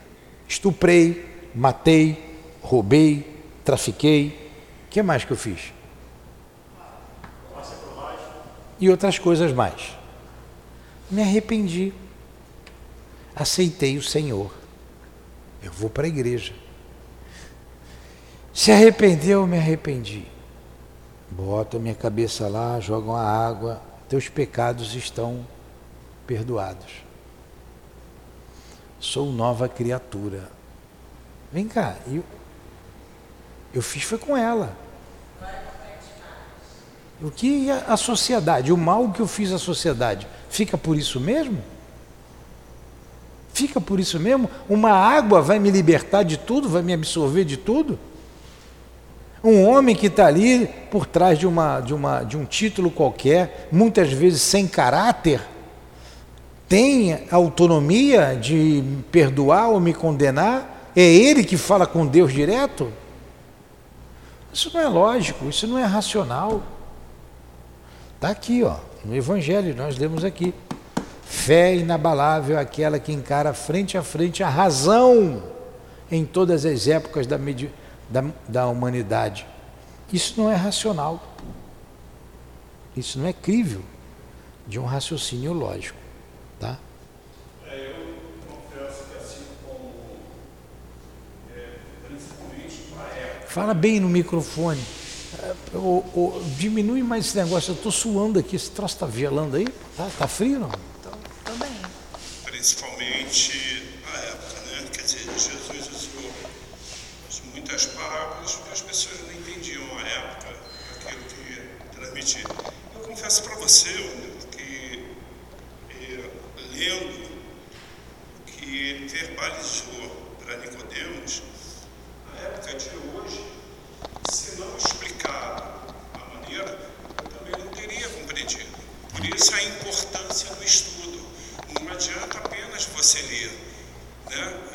Estuprei, 0.47 1.25
matei, 1.55 2.23
roubei, 2.61 3.43
trafiquei. 3.65 4.51
O 4.87 4.91
que 4.91 5.03
mais 5.03 5.25
que 5.25 5.33
eu 5.33 5.37
fiz? 5.37 5.73
e 8.83 8.91
outras 8.91 9.17
coisas 9.17 9.53
mais. 9.53 9.97
Me 11.09 11.23
arrependi. 11.23 11.93
Aceitei 13.35 13.97
o 13.97 14.03
Senhor. 14.03 14.53
Eu 15.63 15.73
vou 15.73 15.89
para 15.89 16.05
a 16.05 16.09
igreja. 16.09 16.53
Se 18.53 18.71
arrependeu, 18.71 19.47
me 19.47 19.57
arrependi. 19.57 20.27
Bota 21.31 21.79
minha 21.79 21.95
cabeça 21.95 22.47
lá, 22.49 22.79
jogam 22.79 23.17
a 23.17 23.23
água, 23.23 23.81
teus 24.09 24.29
pecados 24.29 24.95
estão 24.95 25.47
perdoados. 26.27 27.03
Sou 29.01 29.33
nova 29.33 29.69
criatura. 29.69 30.51
Vem 31.51 31.67
cá, 31.67 31.97
eu, 32.07 32.23
eu 33.73 33.81
fiz 33.81 34.03
foi 34.03 34.19
com 34.19 34.37
ela. 34.37 34.77
O 37.23 37.31
que 37.31 37.71
a 37.71 37.97
sociedade, 37.97 38.73
o 38.73 38.77
mal 38.77 39.11
que 39.11 39.21
eu 39.21 39.27
fiz 39.27 39.53
à 39.53 39.59
sociedade, 39.59 40.27
fica 40.51 40.77
por 40.77 40.97
isso 40.97 41.19
mesmo? 41.19 41.63
Fica 43.53 43.81
por 43.81 44.01
isso 44.01 44.19
mesmo? 44.19 44.49
Uma 44.69 44.93
água 44.93 45.43
vai 45.43 45.59
me 45.59 45.71
libertar 45.71 46.23
de 46.23 46.37
tudo, 46.37 46.69
vai 46.69 46.83
me 46.83 46.93
absorver 46.93 47.45
de 47.45 47.57
tudo? 47.57 47.99
Um 49.45 49.67
homem 49.67 49.95
que 49.95 50.07
está 50.07 50.27
ali 50.27 50.69
por 50.91 51.05
trás 51.05 51.39
de, 51.39 51.47
uma, 51.47 51.81
de, 51.81 51.93
uma, 51.93 52.23
de 52.23 52.37
um 52.37 52.45
título 52.45 52.91
qualquer, 52.91 53.69
muitas 53.73 54.13
vezes 54.13 54.41
sem 54.41 54.69
caráter, 54.69 55.41
tem 56.69 57.27
autonomia 57.31 58.35
de 58.41 58.83
perdoar 59.11 59.69
ou 59.69 59.81
me 59.81 59.93
condenar? 59.93 60.91
É 60.97 61.03
ele 61.03 61.45
que 61.45 61.57
fala 61.57 61.87
com 61.87 62.07
Deus 62.07 62.33
direto? 62.33 62.91
Isso 64.53 64.71
não 64.73 64.81
é 64.81 64.89
lógico, 64.89 65.47
isso 65.49 65.67
não 65.67 65.79
é 65.79 65.85
racional. 65.85 66.63
Está 68.15 68.29
aqui, 68.29 68.63
ó, 68.63 68.77
no 69.05 69.15
Evangelho, 69.15 69.75
nós 69.75 69.99
lemos 69.99 70.25
aqui. 70.25 70.55
Fé 71.33 71.75
inabalável 71.75 72.59
é 72.59 72.61
aquela 72.61 73.01
que 73.01 73.11
encara 73.11 73.55
frente 73.55 73.97
a 73.97 74.03
frente 74.03 74.45
a 74.45 74.51
razão 74.51 75.43
em 76.11 76.27
todas 76.27 76.67
as 76.67 76.87
épocas 76.87 77.27
da, 77.27 77.39
da, 78.09 78.25
da 78.47 78.67
humanidade. 78.69 79.47
Isso 80.13 80.35
não 80.37 80.51
é 80.51 80.55
racional. 80.55 81.21
Isso 82.95 83.19
não 83.19 83.27
é 83.27 83.33
crível 83.33 83.81
de 84.69 84.79
um 84.79 84.85
raciocínio 84.85 85.55
lógico. 85.55 85.99
Tá? 86.61 86.79
É, 87.67 87.95
assim 89.19 89.45
é. 93.17 93.47
Fala 93.47 93.73
bem 93.73 93.99
no 93.99 94.09
microfone. 94.09 94.83
Diminui 96.59 97.03
mais 97.03 97.27
esse 97.27 97.37
negócio, 97.39 97.73
eu 97.73 97.75
estou 97.75 97.91
suando 97.91 98.39
aqui, 98.39 98.55
esse 98.55 98.71
troço 98.71 98.95
está 98.95 99.09
gelando 99.09 99.57
aí? 99.57 99.67
Tá, 99.97 100.09
tá 100.19 100.29
frio 100.29 100.61
não? 100.61 100.92
Principalmente 102.63 103.83
a 104.07 104.19
época, 104.19 104.61
né? 104.61 104.89
Quer 104.93 105.03
dizer, 105.03 105.19
Jesus 105.37 105.89
usou 105.91 106.33
muitas 107.47 107.87
palavras 107.87 108.55
que 108.55 108.73
as 108.73 108.83
pessoas 108.83 109.21
não 109.23 109.33
entendiam 109.33 109.83
a 109.99 110.09
época, 110.09 110.57
aquilo 111.01 111.25
que 111.25 111.55
ia 111.55 111.69
transmitir. 111.91 112.45
Eu 112.95 113.01
confesso 113.01 113.43
para 113.43 113.57
você 113.57 113.89
que 114.57 114.63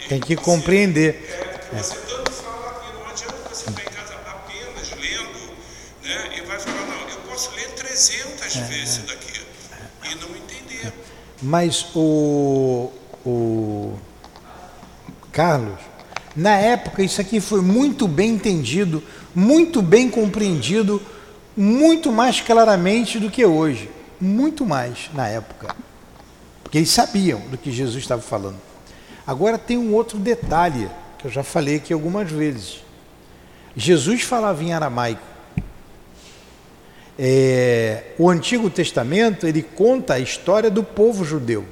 Tem 0.08 0.17
que 0.28 0.36
compreender. 0.36 1.70
É, 1.74 1.78
você 1.78 1.96
tanto 1.96 2.32
fala 2.32 2.82
não 2.94 3.10
adianta 3.10 3.36
você 3.50 3.70
estar 3.70 3.82
em 3.82 3.86
casa 3.86 4.14
apenas 4.28 4.92
lendo, 4.92 5.54
né? 6.04 6.38
E 6.38 6.42
vai 6.42 6.60
falar, 6.60 6.86
não, 6.86 7.10
eu 7.10 7.18
posso 7.30 7.52
ler 7.56 7.70
300 7.70 8.56
É. 8.58 8.62
vezes 8.64 8.98
daqui 9.06 9.42
e 10.04 10.16
não 10.16 10.30
entender. 10.36 10.94
Mas 11.42 11.86
o, 11.96 12.92
o 13.26 13.98
Carlos, 15.32 15.80
na 16.36 16.58
época 16.58 17.02
isso 17.02 17.22
aqui 17.22 17.40
foi 17.40 17.62
muito 17.62 18.08
bem 18.08 18.32
entendido, 18.32 19.02
muito 19.34 19.82
bem 19.82 20.10
compreendido, 20.10 21.02
muito 21.56 22.12
mais 22.12 22.42
claramente 22.42 23.18
do 23.20 23.30
que 23.32 23.46
hoje. 23.46 23.90
Muito 24.20 24.66
mais 24.66 25.10
na 25.14 25.28
época. 25.28 25.76
Porque 26.64 26.80
eles 26.80 26.90
sabiam 26.90 27.40
do 27.52 27.58
que 27.58 27.72
Jesus 27.72 28.04
estava 28.04 28.22
falando. 28.22 28.58
Agora 29.28 29.58
tem 29.58 29.78
um 29.78 29.94
outro 29.94 30.18
detalhe, 30.18 30.90
que 31.20 31.28
eu 31.28 31.32
já 31.32 31.44
falei 31.44 31.76
aqui 31.76 31.92
algumas 31.92 32.32
vezes. 32.32 32.82
Jesus 33.76 34.22
falava 34.24 34.64
em 34.64 34.72
aramaico. 34.72 35.22
É, 37.20 38.14
o 38.18 38.30
Antigo 38.30 38.70
Testamento 38.70 39.46
ele 39.46 39.62
conta 39.62 40.14
a 40.14 40.20
história 40.20 40.72
do 40.72 40.82
povo 40.82 41.26
judeu. 41.26 41.66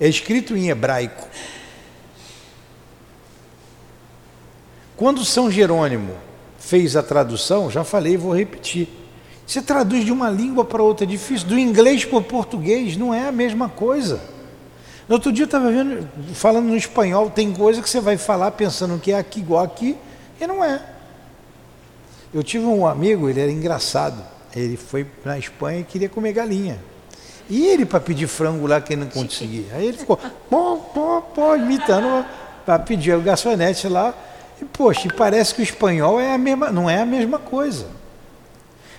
É 0.00 0.08
escrito 0.08 0.56
em 0.56 0.70
hebraico. 0.70 1.28
Quando 4.96 5.22
São 5.22 5.50
Jerônimo 5.50 6.14
fez 6.58 6.96
a 6.96 7.02
tradução, 7.02 7.70
já 7.70 7.84
falei 7.84 8.14
e 8.14 8.16
vou 8.16 8.34
repetir. 8.34 8.88
Você 9.46 9.60
traduz 9.60 10.06
de 10.06 10.12
uma 10.12 10.30
língua 10.30 10.64
para 10.64 10.82
outra, 10.82 11.04
é 11.04 11.08
difícil. 11.08 11.48
Do 11.48 11.58
inglês 11.58 12.06
para 12.06 12.18
o 12.18 12.22
português 12.22 12.96
não 12.96 13.12
é 13.12 13.28
a 13.28 13.32
mesma 13.32 13.68
coisa. 13.68 14.39
No 15.10 15.16
outro 15.16 15.32
dia 15.32 15.42
eu 15.42 15.46
estava 15.46 15.72
vendo, 15.72 16.08
falando 16.34 16.66
no 16.66 16.76
espanhol, 16.76 17.28
tem 17.28 17.52
coisa 17.52 17.82
que 17.82 17.90
você 17.90 18.00
vai 18.00 18.16
falar 18.16 18.52
pensando 18.52 18.96
que 18.96 19.10
é 19.10 19.18
aqui 19.18 19.40
igual 19.40 19.64
aqui, 19.64 19.96
e 20.40 20.46
não 20.46 20.62
é. 20.62 20.80
Eu 22.32 22.44
tive 22.44 22.64
um 22.64 22.86
amigo, 22.86 23.28
ele 23.28 23.40
era 23.40 23.50
engraçado. 23.50 24.22
Ele 24.54 24.76
foi 24.76 25.04
na 25.24 25.36
Espanha 25.36 25.80
e 25.80 25.82
queria 25.82 26.08
comer 26.08 26.32
galinha. 26.32 26.78
E 27.48 27.66
ele 27.66 27.84
para 27.84 27.98
pedir 27.98 28.28
frango 28.28 28.68
lá 28.68 28.80
que 28.80 28.92
ele 28.92 29.00
não 29.00 29.10
conseguia. 29.10 29.64
Aí 29.72 29.88
ele 29.88 29.98
ficou, 29.98 30.16
pô, 30.48 30.76
pô, 30.76 31.20
pô, 31.22 31.56
imitando 31.56 32.24
para 32.64 32.78
pedir 32.78 33.12
o 33.12 33.20
garçonete 33.20 33.88
lá. 33.88 34.14
E 34.62 34.64
poxa, 34.64 35.08
parece 35.16 35.56
que 35.56 35.60
o 35.60 35.64
espanhol 35.64 36.20
é 36.20 36.34
a 36.34 36.38
mesma, 36.38 36.70
não 36.70 36.88
é 36.88 37.00
a 37.00 37.06
mesma 37.06 37.40
coisa. 37.40 37.88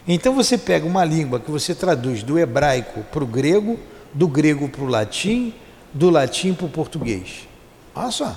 Então 0.05 0.35
você 0.35 0.57
pega 0.57 0.85
uma 0.85 1.05
língua 1.05 1.39
que 1.39 1.49
você 1.49 1.73
traduz 1.73 2.21
do 2.21 2.37
hebraico 2.37 2.99
para 3.13 3.23
o 3.23 3.27
grego, 3.27 3.79
do 4.13 4.27
grego 4.27 4.67
para 4.67 4.83
o 4.83 4.87
latim, 4.87 5.53
do 5.93 6.09
latim 6.09 6.53
para 6.53 6.65
o 6.65 6.69
português. 6.69 7.47
Olha 7.93 8.11
só. 8.11 8.35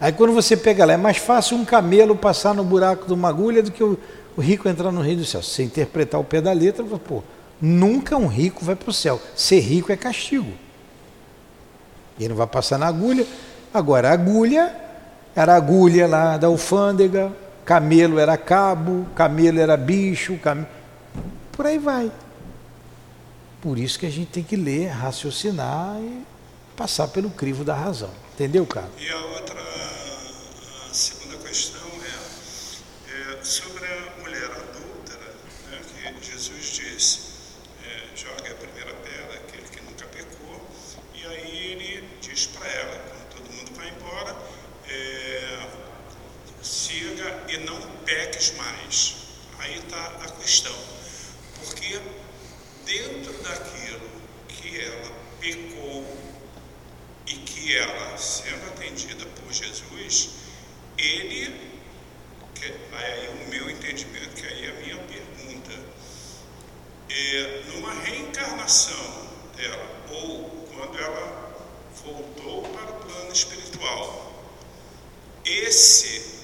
Aí 0.00 0.12
quando 0.12 0.32
você 0.32 0.56
pega 0.56 0.84
lá, 0.84 0.94
é 0.94 0.96
mais 0.96 1.18
fácil 1.18 1.58
um 1.58 1.64
camelo 1.64 2.16
passar 2.16 2.54
no 2.54 2.64
buraco 2.64 3.06
de 3.06 3.12
uma 3.12 3.28
agulha 3.28 3.62
do 3.62 3.70
que 3.70 3.84
o, 3.84 3.98
rico 4.38 4.66
entrar 4.66 4.90
no 4.90 5.02
reino 5.02 5.20
do 5.20 5.26
céu. 5.26 5.42
Se 5.42 5.50
você 5.50 5.62
interpretar 5.62 6.18
o 6.18 6.24
pé 6.24 6.40
da 6.40 6.52
letra, 6.52 6.82
pô, 6.84 7.22
nunca 7.60 8.16
um 8.16 8.26
rico 8.26 8.64
vai 8.64 8.74
para 8.74 8.88
o 8.88 8.92
céu. 8.92 9.20
Ser 9.36 9.60
rico 9.60 9.92
é 9.92 9.96
castigo. 9.96 10.50
Ele 12.18 12.30
não 12.30 12.36
vai 12.36 12.46
passar 12.46 12.78
na 12.78 12.86
agulha. 12.86 13.26
Agora, 13.74 14.10
agulha 14.10 14.74
era 15.36 15.54
agulha 15.54 16.06
lá 16.06 16.36
da 16.38 16.46
alfândega, 16.46 17.30
camelo 17.64 18.18
era 18.18 18.36
cabo, 18.36 19.06
camelo 19.14 19.60
era 19.60 19.76
bicho, 19.76 20.38
cam... 20.38 20.66
por 21.52 21.66
aí 21.66 21.78
vai. 21.78 22.10
Por 23.60 23.78
isso 23.78 23.98
que 23.98 24.06
a 24.06 24.10
gente 24.10 24.30
tem 24.30 24.42
que 24.42 24.56
ler, 24.56 24.88
raciocinar 24.88 25.96
e 26.00 26.24
passar 26.76 27.08
pelo 27.08 27.30
crivo 27.30 27.62
da 27.62 27.74
razão. 27.74 28.10
Entendeu, 28.32 28.66
Carlos? 28.66 28.92
E 28.98 29.08
a 29.10 29.18
outra, 29.18 29.60
a 30.88 30.94
segunda 30.94 31.36
questão 31.46 31.86
é, 33.08 33.38
é 33.38 33.44
sobre 33.44 33.84
a 33.84 34.22
mulher 34.22 34.44
adúltera, 34.44 35.34
né, 35.70 36.14
que 36.18 36.32
Jesus 36.32 36.72
disse, 36.72 37.20
é, 37.84 38.16
joga 38.16 38.50
a 38.50 38.54
primeira 38.54 38.94
pedra, 38.94 39.34
aquele 39.34 39.68
que 39.68 39.82
nunca 39.82 40.06
pecou, 40.06 40.66
e 41.14 41.26
aí 41.26 41.72
ele 41.72 42.08
diz 42.22 42.46
para 42.46 42.66
ela, 42.66 42.98
quando 42.98 43.28
todo 43.36 43.54
mundo 43.54 43.76
vai 43.76 43.88
embora, 43.90 44.36
é, 44.88 45.68
siga 46.62 47.44
e 47.48 47.58
não 47.58 47.80
peques 48.04 48.54
mais. 48.56 49.16
Aí 49.58 49.78
está 49.78 50.06
a 50.24 50.30
questão, 50.30 50.74
porque 51.56 52.00
dentro 52.86 53.32
daquilo 53.42 54.08
que 54.48 54.80
ela 54.80 55.12
pecou 55.38 56.16
e 57.26 57.34
que 57.34 57.76
ela, 57.76 58.16
sendo 58.16 58.66
atendida 58.68 59.24
por 59.26 59.52
Jesus, 59.52 60.30
ele, 60.98 61.78
que 62.54 62.64
aí 62.92 63.26
é 63.26 63.44
o 63.44 63.48
meu 63.48 63.70
entendimento, 63.70 64.34
que 64.34 64.46
aí 64.46 64.66
é 64.66 64.70
a 64.70 64.74
minha 64.74 64.96
pergunta, 64.96 65.72
é, 67.08 67.62
numa 67.68 67.92
reencarnação 68.02 69.28
dela, 69.56 70.02
ou 70.10 70.66
quando 70.74 70.98
ela 70.98 71.54
voltou 72.02 72.62
para 72.62 72.90
o 72.90 73.00
plano 73.00 73.32
espiritual, 73.32 74.44
esse 75.44 76.40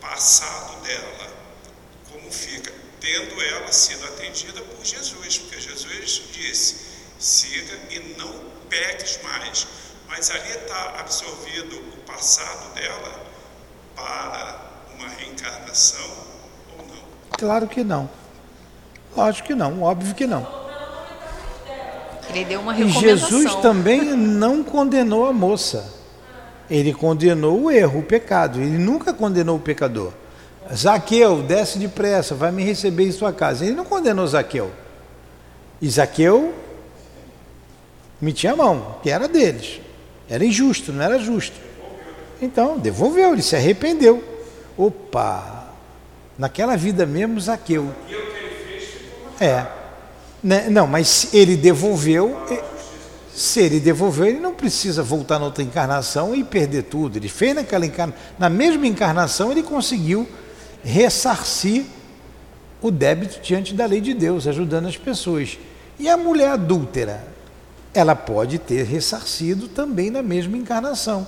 passado 0.00 0.82
dela, 0.82 1.32
como 2.10 2.30
fica? 2.30 2.72
Tendo 3.00 3.40
ela 3.40 3.70
sido 3.72 4.04
atendida 4.06 4.60
por 4.60 4.84
Jesus, 4.84 5.38
porque 5.38 5.60
Jesus 5.60 6.22
disse: 6.32 6.76
siga 7.18 7.78
e 7.90 8.00
não 8.18 8.32
peques 8.68 9.20
mais. 9.22 9.66
Mas 10.08 10.30
ali 10.30 10.50
está 10.50 11.00
absorvido 11.00 11.76
o 11.76 11.96
passado 11.98 12.74
dela 12.74 13.26
para 13.94 14.82
uma 14.94 15.08
reencarnação 15.08 16.26
ou 16.76 16.86
não? 16.86 17.04
Claro 17.58 17.66
que 17.66 17.82
não. 17.82 18.08
Lógico 19.16 19.48
que 19.48 19.54
não, 19.54 19.82
óbvio 19.82 20.14
que 20.14 20.26
não. 20.28 20.46
Ele 22.30 22.44
deu 22.44 22.60
uma 22.60 22.78
E. 22.78 22.88
Jesus 22.88 23.52
também 23.56 24.00
não 24.14 24.62
condenou 24.62 25.26
a 25.26 25.32
moça. 25.32 25.92
Ele 26.70 26.92
condenou 26.92 27.62
o 27.62 27.70
erro, 27.70 27.98
o 27.98 28.02
pecado. 28.04 28.60
Ele 28.60 28.78
nunca 28.78 29.12
condenou 29.12 29.56
o 29.56 29.60
pecador. 29.60 30.12
Zaqueu, 30.72 31.42
desce 31.42 31.78
depressa, 31.78 32.34
vai 32.34 32.52
me 32.52 32.62
receber 32.62 33.08
em 33.08 33.12
sua 33.12 33.32
casa. 33.32 33.64
Ele 33.64 33.74
não 33.74 33.84
condenou 33.84 34.24
Zaqueu. 34.26 34.70
E 35.82 35.88
Zaqueu 35.88 36.54
metia 38.20 38.52
a 38.52 38.56
mão, 38.56 38.96
que 39.02 39.10
era 39.10 39.26
deles. 39.26 39.80
Era 40.28 40.44
injusto, 40.44 40.92
não 40.92 41.02
era 41.02 41.18
justo. 41.18 41.56
Então, 42.40 42.78
devolveu, 42.78 43.32
ele 43.32 43.42
se 43.42 43.56
arrependeu. 43.56 44.22
Opa! 44.76 45.57
Naquela 46.38 46.76
vida 46.76 47.04
mesmo, 47.04 47.40
Zaqueu. 47.40 47.92
É. 49.40 49.66
Né? 50.42 50.70
Não, 50.70 50.86
mas 50.86 51.34
ele 51.34 51.56
devolveu. 51.56 52.36
Se 53.34 53.60
ele 53.60 53.80
devolveu, 53.80 54.26
ele 54.26 54.38
não 54.38 54.54
precisa 54.54 55.02
voltar 55.02 55.38
na 55.38 55.46
outra 55.46 55.64
encarnação 55.64 56.34
e 56.34 56.44
perder 56.44 56.84
tudo. 56.84 57.16
Ele 57.16 57.28
fez 57.28 57.56
naquela 57.56 57.84
encarnação. 57.84 58.20
Na 58.38 58.48
mesma 58.48 58.86
encarnação, 58.86 59.50
ele 59.50 59.62
conseguiu 59.62 60.28
ressarcir 60.84 61.84
o 62.80 62.90
débito 62.90 63.40
diante 63.40 63.74
da 63.74 63.86
lei 63.86 64.00
de 64.00 64.14
Deus, 64.14 64.46
ajudando 64.46 64.86
as 64.86 64.96
pessoas. 64.96 65.58
E 65.98 66.08
a 66.08 66.16
mulher 66.16 66.50
adúltera, 66.50 67.26
ela 67.92 68.14
pode 68.14 68.58
ter 68.58 68.84
ressarcido 68.84 69.66
também 69.66 70.10
na 70.10 70.22
mesma 70.22 70.56
encarnação. 70.56 71.26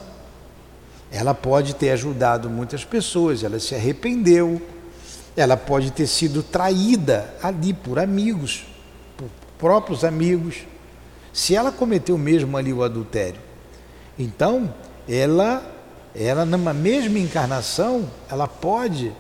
Ela 1.11 1.35
pode 1.35 1.75
ter 1.75 1.91
ajudado 1.91 2.49
muitas 2.49 2.85
pessoas, 2.85 3.43
ela 3.43 3.59
se 3.59 3.75
arrependeu, 3.75 4.63
ela 5.41 5.57
pode 5.57 5.91
ter 5.91 6.07
sido 6.07 6.43
traída 6.43 7.35
ali 7.43 7.73
por 7.73 7.99
amigos, 7.99 8.65
por 9.17 9.29
próprios 9.59 10.05
amigos, 10.05 10.59
se 11.33 11.55
ela 11.55 11.71
cometeu 11.71 12.19
mesmo 12.19 12.57
ali 12.57 12.73
o 12.73 12.83
adultério. 12.83 13.41
Então, 14.19 14.73
ela, 15.09 15.63
ela 16.15 16.45
numa 16.45 16.75
mesma 16.75 17.19
encarnação, 17.19 18.09
ela 18.31 18.47
pode 18.47 19.13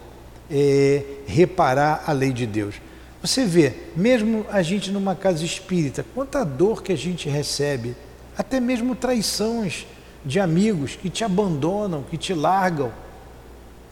eh, 0.50 1.02
reparar 1.26 2.04
a 2.06 2.12
lei 2.12 2.32
de 2.32 2.46
Deus. 2.46 2.74
Você 3.22 3.44
vê, 3.44 3.74
mesmo 3.94 4.46
a 4.50 4.62
gente 4.62 4.90
numa 4.90 5.14
casa 5.14 5.44
espírita, 5.44 6.04
quanta 6.14 6.44
dor 6.44 6.82
que 6.82 6.92
a 6.92 6.96
gente 6.96 7.28
recebe, 7.28 7.94
até 8.36 8.58
mesmo 8.58 8.94
traições 8.94 9.86
de 10.24 10.40
amigos 10.40 10.96
que 10.96 11.08
te 11.08 11.24
abandonam, 11.24 12.02
que 12.02 12.16
te 12.16 12.34
largam 12.34 12.92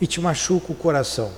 e 0.01 0.07
te 0.07 0.21
machucam 0.21 0.75
o 0.75 0.79
coração. 0.79 1.31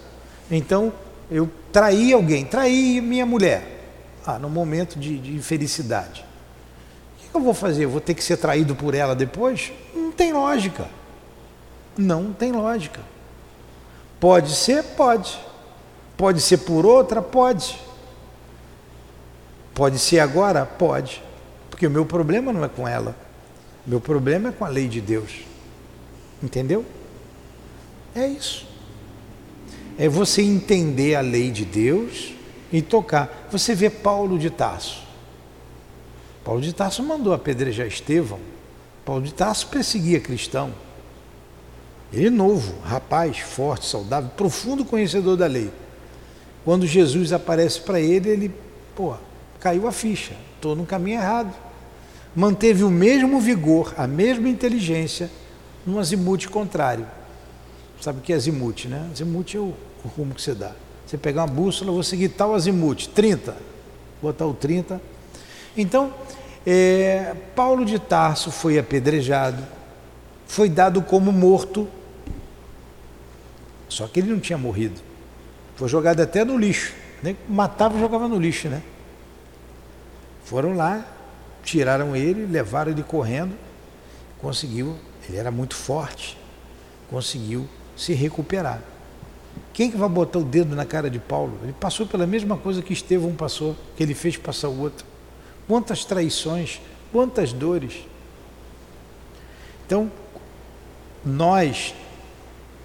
Então, 0.51 0.93
eu 1.31 1.49
traí 1.73 2.13
alguém, 2.13 2.45
traí 2.45 3.01
minha 3.01 3.25
mulher, 3.25 3.81
ah, 4.27 4.39
no 4.39 4.51
momento 4.51 4.99
de, 4.99 5.19
de 5.19 5.35
infelicidade. 5.35 6.25
O 7.17 7.31
que 7.31 7.37
eu 7.37 7.41
vou 7.41 7.55
fazer? 7.55 7.85
Eu 7.85 7.91
vou 7.91 8.01
ter 8.01 8.15
que 8.15 8.25
ser 8.25 8.37
traído 8.37 8.75
por 8.75 8.95
ela 8.95 9.15
depois? 9.15 9.73
Não 9.95 10.11
tem 10.11 10.33
lógica. 10.33 10.89
Não 11.97 12.33
tem 12.33 12.51
lógica. 12.51 13.01
Pode 14.19 14.51
ser? 14.51 14.83
Pode. 14.83 15.39
Pode 16.17 16.41
ser 16.41 16.59
por 16.59 16.85
outra? 16.85 17.23
Pode. 17.23 17.81
Pode 19.73 19.99
ser 19.99 20.19
agora? 20.19 20.67
Pode. 20.67 21.23
Porque 21.71 21.87
o 21.87 21.91
meu 21.91 22.05
problema 22.05 22.53
não 22.53 22.65
é 22.65 22.69
com 22.69 22.87
ela. 22.87 23.15
Meu 23.87 24.01
problema 24.01 24.49
é 24.49 24.53
com 24.53 24.65
a 24.65 24.69
lei 24.69 24.89
de 24.89 25.01
Deus. 25.01 25.43
Entendeu? 26.43 26.85
É 28.15 28.27
isso. 28.27 28.70
É 30.01 30.09
você 30.09 30.41
entender 30.41 31.15
a 31.15 31.21
lei 31.21 31.51
de 31.51 31.63
Deus 31.63 32.33
e 32.73 32.81
tocar. 32.81 33.49
Você 33.53 33.75
vê 33.75 33.91
Paulo 33.91 34.39
de 34.39 34.49
Tarso. 34.49 35.03
Paulo 36.43 36.63
de 36.63 36.73
Tarso 36.73 37.03
mandou 37.03 37.35
apedrejar 37.35 37.87
Estevão. 37.87 38.41
Paulo 39.05 39.23
de 39.23 39.35
Tarso 39.35 39.67
perseguia 39.67 40.19
cristão. 40.19 40.73
Ele 42.11 42.29
é 42.29 42.31
novo, 42.31 42.81
rapaz, 42.83 43.41
forte, 43.41 43.85
saudável, 43.85 44.31
profundo 44.31 44.87
conhecedor 44.87 45.37
da 45.37 45.47
lei. 45.47 45.71
Quando 46.65 46.87
Jesus 46.87 47.31
aparece 47.31 47.83
para 47.83 48.01
ele, 48.01 48.31
ele, 48.31 48.55
pô, 48.97 49.13
caiu 49.61 49.87
a 49.87 49.93
ficha, 49.93 50.33
estou 50.57 50.75
no 50.75 50.87
caminho 50.87 51.19
errado. 51.19 51.55
Manteve 52.35 52.85
o 52.85 52.91
mesmo 52.91 53.39
vigor, 53.39 53.93
a 53.99 54.07
mesma 54.07 54.49
inteligência, 54.49 55.31
num 55.85 55.99
azimute 55.99 56.49
contrário. 56.49 57.07
Sabe 58.01 58.21
o 58.21 58.23
que 58.23 58.33
é 58.33 58.37
azimute, 58.37 58.89
né? 58.89 59.11
Azimute 59.13 59.59
é 59.59 59.61
o, 59.61 59.75
o 60.05 60.09
rumo 60.09 60.35
que 60.35 60.43
você 60.43 60.55
dá. 60.55 60.73
Você 61.07 61.19
pegar 61.19 61.43
uma 61.43 61.53
bússola, 61.53 61.91
vou 61.91 62.03
seguir 62.03 62.29
tal 62.29 62.55
azimute, 62.55 63.09
30. 63.09 63.57
Botar 64.23 64.47
o 64.47 64.55
30. 64.55 65.01
Então, 65.77 66.13
é, 66.67 67.35
Paulo 67.55 67.85
de 67.85 67.99
Tarso 67.99 68.51
foi 68.51 68.79
apedrejado, 68.79 69.63
foi 70.47 70.69
dado 70.69 71.03
como 71.03 71.33
morto, 71.33 71.89
só 73.89 74.07
que 74.07 74.21
ele 74.21 74.31
não 74.31 74.39
tinha 74.39 74.59
morrido. 74.59 75.01
Foi 75.75 75.89
jogado 75.89 76.21
até 76.21 76.45
no 76.45 76.57
lixo. 76.57 76.95
Nem 77.23 77.37
matava 77.49 77.97
e 77.97 78.01
jogava 78.01 78.29
no 78.29 78.39
lixo, 78.39 78.69
né? 78.69 78.83
Foram 80.45 80.75
lá, 80.75 81.05
tiraram 81.63 82.15
ele, 82.15 82.47
levaram 82.47 82.91
ele 82.93 83.03
correndo, 83.03 83.57
conseguiu, 84.41 84.97
ele 85.29 85.37
era 85.37 85.51
muito 85.51 85.75
forte, 85.75 86.37
conseguiu 87.09 87.69
se 87.97 88.15
recuperar. 88.15 88.81
Quem 89.73 89.91
que 89.91 89.97
vai 89.97 90.09
botar 90.09 90.39
o 90.39 90.45
dedo 90.45 90.75
na 90.75 90.85
cara 90.85 91.09
de 91.09 91.19
Paulo? 91.19 91.59
Ele 91.63 91.73
passou 91.73 92.07
pela 92.07 92.27
mesma 92.27 92.57
coisa 92.57 92.83
que 92.83 92.93
Estevão 92.93 93.33
passou, 93.33 93.77
que 93.97 94.03
ele 94.03 94.15
fez 94.15 94.37
passar 94.37 94.69
o 94.69 94.81
outro. 94.81 95.07
Quantas 95.67 96.05
traições, 96.05 96.81
quantas 97.13 97.53
dores. 97.53 98.05
Então, 99.87 100.11
nós, 101.25 101.95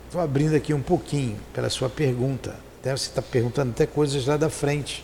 estou 0.05 0.21
abrindo 0.21 0.55
aqui 0.55 0.73
um 0.73 0.81
pouquinho 0.81 1.37
pela 1.53 1.69
sua 1.69 1.89
pergunta, 1.89 2.55
até 2.79 2.95
você 2.95 3.09
está 3.09 3.21
perguntando 3.21 3.71
até 3.71 3.85
coisas 3.85 4.25
lá 4.25 4.37
da 4.37 4.49
frente. 4.49 5.03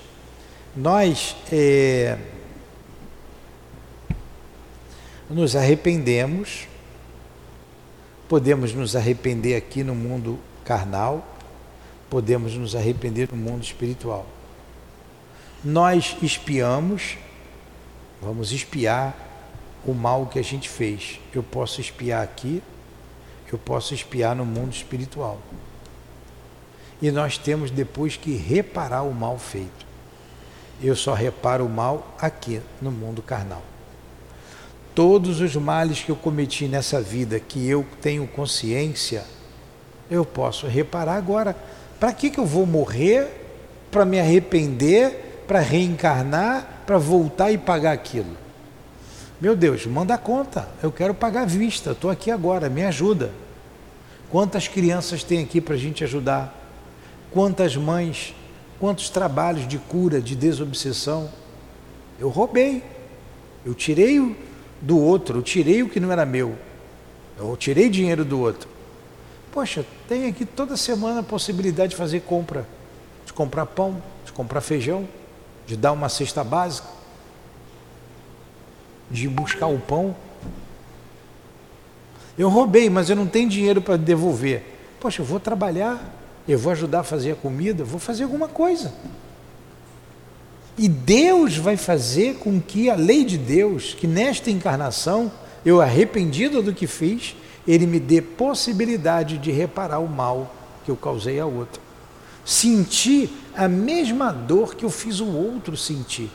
Nós 0.75 1.35
é, 1.51 2.17
nos 5.29 5.55
arrependemos, 5.55 6.67
podemos 8.29 8.73
nos 8.73 8.95
arrepender 8.95 9.55
aqui 9.55 9.83
no 9.83 9.95
mundo 9.95 10.39
carnal, 10.63 11.30
podemos 12.11 12.55
nos 12.55 12.75
arrepender 12.75 13.29
no 13.31 13.37
mundo 13.37 13.63
espiritual. 13.63 14.27
Nós 15.63 16.17
espiamos, 16.21 17.17
vamos 18.21 18.51
espiar 18.51 19.15
o 19.85 19.93
mal 19.93 20.25
que 20.25 20.37
a 20.37 20.43
gente 20.43 20.67
fez. 20.67 21.21
Eu 21.33 21.41
posso 21.41 21.79
espiar 21.79 22.21
aqui, 22.21 22.61
eu 23.49 23.57
posso 23.57 23.93
espiar 23.93 24.35
no 24.35 24.45
mundo 24.45 24.73
espiritual. 24.73 25.39
E 27.01 27.09
nós 27.11 27.37
temos 27.37 27.71
depois 27.71 28.17
que 28.17 28.35
reparar 28.35 29.03
o 29.03 29.13
mal 29.13 29.39
feito. 29.39 29.85
Eu 30.83 30.97
só 30.97 31.13
reparo 31.13 31.65
o 31.65 31.69
mal 31.69 32.13
aqui 32.19 32.61
no 32.81 32.91
mundo 32.91 33.21
carnal. 33.21 33.63
Todos 34.93 35.39
os 35.39 35.55
males 35.55 36.01
que 36.03 36.11
eu 36.11 36.17
cometi 36.17 36.67
nessa 36.67 37.01
vida, 37.01 37.39
que 37.39 37.65
eu 37.69 37.87
tenho 38.01 38.27
consciência, 38.27 39.23
eu 40.09 40.25
posso 40.25 40.67
reparar 40.67 41.15
agora. 41.15 41.55
Para 42.01 42.13
que, 42.13 42.31
que 42.31 42.39
eu 42.39 42.47
vou 42.47 42.65
morrer? 42.65 43.27
Para 43.91 44.03
me 44.05 44.19
arrepender? 44.19 45.43
Para 45.47 45.59
reencarnar? 45.59 46.81
Para 46.83 46.97
voltar 46.97 47.51
e 47.51 47.59
pagar 47.59 47.91
aquilo? 47.91 48.35
Meu 49.39 49.55
Deus, 49.55 49.85
manda 49.85 50.17
conta. 50.17 50.67
Eu 50.81 50.91
quero 50.91 51.13
pagar 51.13 51.45
vista. 51.45 51.91
Estou 51.91 52.09
aqui 52.09 52.31
agora, 52.31 52.67
me 52.69 52.83
ajuda. 52.83 53.31
Quantas 54.31 54.67
crianças 54.67 55.23
tem 55.23 55.43
aqui 55.43 55.61
para 55.61 55.75
a 55.75 55.77
gente 55.77 56.03
ajudar? 56.03 56.59
Quantas 57.29 57.75
mães, 57.75 58.33
quantos 58.79 59.11
trabalhos 59.11 59.67
de 59.67 59.77
cura, 59.77 60.19
de 60.19 60.35
desobsessão. 60.35 61.29
Eu 62.19 62.29
roubei, 62.29 62.83
eu 63.63 63.75
tirei 63.75 64.35
do 64.81 64.97
outro, 64.97 65.37
eu 65.37 65.43
tirei 65.43 65.83
o 65.83 65.87
que 65.87 65.99
não 65.99 66.11
era 66.11 66.25
meu, 66.25 66.55
eu 67.37 67.55
tirei 67.55 67.89
dinheiro 67.89 68.25
do 68.25 68.39
outro. 68.39 68.70
Poxa, 69.51 69.85
tem 70.07 70.27
aqui 70.27 70.45
toda 70.45 70.77
semana 70.77 71.19
a 71.19 71.23
possibilidade 71.23 71.89
de 71.89 71.95
fazer 71.97 72.21
compra, 72.21 72.65
de 73.25 73.33
comprar 73.33 73.65
pão, 73.65 74.01
de 74.25 74.31
comprar 74.31 74.61
feijão, 74.61 75.07
de 75.67 75.75
dar 75.75 75.91
uma 75.91 76.07
cesta 76.07 76.43
básica, 76.43 76.87
de 79.09 79.27
buscar 79.27 79.67
o 79.67 79.77
pão. 79.77 80.15
Eu 82.37 82.47
roubei, 82.47 82.89
mas 82.89 83.09
eu 83.09 83.15
não 83.15 83.27
tenho 83.27 83.49
dinheiro 83.49 83.81
para 83.81 83.97
devolver. 83.97 84.63
Poxa, 85.01 85.21
eu 85.21 85.25
vou 85.25 85.39
trabalhar, 85.39 86.01
eu 86.47 86.57
vou 86.57 86.71
ajudar 86.71 87.01
a 87.01 87.03
fazer 87.03 87.33
a 87.33 87.35
comida, 87.35 87.83
vou 87.83 87.99
fazer 87.99 88.23
alguma 88.23 88.47
coisa. 88.47 88.93
E 90.77 90.87
Deus 90.87 91.57
vai 91.57 91.75
fazer 91.75 92.35
com 92.35 92.61
que 92.61 92.89
a 92.89 92.95
lei 92.95 93.25
de 93.25 93.37
Deus, 93.37 93.93
que 93.93 94.07
nesta 94.07 94.49
encarnação, 94.49 95.29
eu 95.65 95.81
arrependido 95.81 96.63
do 96.63 96.73
que 96.73 96.87
fiz, 96.87 97.35
ele 97.67 97.85
me 97.85 97.99
dê 97.99 98.21
possibilidade 98.21 99.37
de 99.37 99.51
reparar 99.51 99.99
o 99.99 100.07
mal 100.07 100.55
que 100.83 100.91
eu 100.91 100.95
causei 100.95 101.39
a 101.39 101.45
outro. 101.45 101.81
Sentir 102.43 103.29
a 103.55 103.67
mesma 103.67 104.31
dor 104.31 104.75
que 104.75 104.83
eu 104.83 104.89
fiz 104.89 105.19
o 105.19 105.27
outro 105.27 105.77
sentir. 105.77 106.31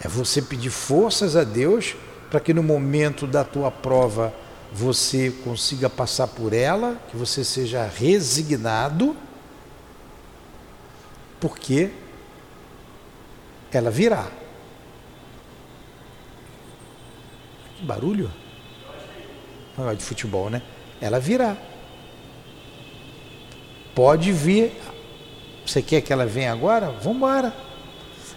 É 0.00 0.08
você 0.08 0.40
pedir 0.40 0.70
forças 0.70 1.36
a 1.36 1.44
Deus 1.44 1.96
para 2.30 2.40
que 2.40 2.54
no 2.54 2.62
momento 2.62 3.26
da 3.26 3.44
tua 3.44 3.70
prova 3.70 4.34
você 4.72 5.32
consiga 5.44 5.88
passar 5.88 6.26
por 6.26 6.52
ela, 6.52 7.00
que 7.08 7.16
você 7.16 7.44
seja 7.44 7.86
resignado, 7.86 9.16
porque 11.40 11.90
ela 13.70 13.90
virá. 13.90 14.26
Que 17.73 17.73
barulho? 17.84 18.30
Não 19.76 19.94
de 19.94 20.02
futebol, 20.02 20.48
né? 20.48 20.62
Ela 21.00 21.18
virá. 21.18 21.56
Pode 23.94 24.32
vir. 24.32 24.72
Você 25.66 25.82
quer 25.82 26.00
que 26.00 26.12
ela 26.12 26.26
venha 26.26 26.52
agora? 26.52 26.90
Vamos 26.90 27.16
embora. 27.16 27.54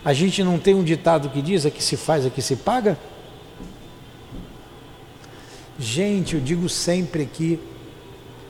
A 0.03 0.13
gente 0.13 0.43
não 0.43 0.57
tem 0.57 0.73
um 0.73 0.83
ditado 0.83 1.29
que 1.29 1.41
diz: 1.41 1.65
aqui 1.65 1.83
se 1.83 1.97
faz, 1.97 2.25
aqui 2.25 2.41
se 2.41 2.55
paga? 2.55 2.97
Gente, 5.79 6.35
eu 6.35 6.41
digo 6.41 6.67
sempre 6.67 7.25
que 7.25 7.59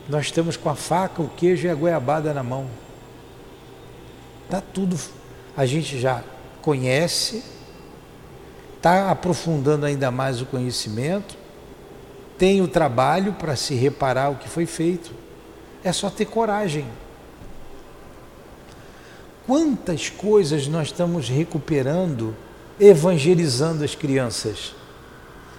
nós 0.08 0.26
estamos 0.26 0.56
com 0.56 0.70
a 0.70 0.74
faca, 0.74 1.20
o 1.20 1.28
queijo 1.28 1.66
e 1.66 1.70
a 1.70 1.74
goiabada 1.74 2.32
na 2.32 2.42
mão. 2.42 2.66
Tá 4.48 4.62
tudo, 4.62 4.98
a 5.54 5.66
gente 5.66 6.00
já 6.00 6.24
conhece, 6.62 7.44
está 8.78 9.10
aprofundando 9.10 9.84
ainda 9.84 10.10
mais 10.10 10.40
o 10.40 10.46
conhecimento, 10.46 11.36
tem 12.38 12.62
o 12.62 12.68
trabalho 12.68 13.32
para 13.32 13.56
se 13.56 13.74
reparar 13.74 14.30
o 14.30 14.36
que 14.36 14.48
foi 14.48 14.64
feito. 14.64 15.10
É 15.82 15.92
só 15.92 16.08
ter 16.08 16.24
coragem. 16.24 16.86
Quantas 19.46 20.08
coisas 20.08 20.68
nós 20.68 20.88
estamos 20.88 21.28
recuperando, 21.28 22.36
evangelizando 22.78 23.82
as 23.82 23.94
crianças? 23.94 24.74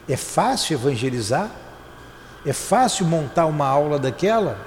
É 0.07 0.15
fácil 0.15 0.75
evangelizar? 0.75 1.51
É 2.45 2.53
fácil 2.53 3.05
montar 3.05 3.45
uma 3.47 3.67
aula 3.67 3.99
daquela? 3.99 4.57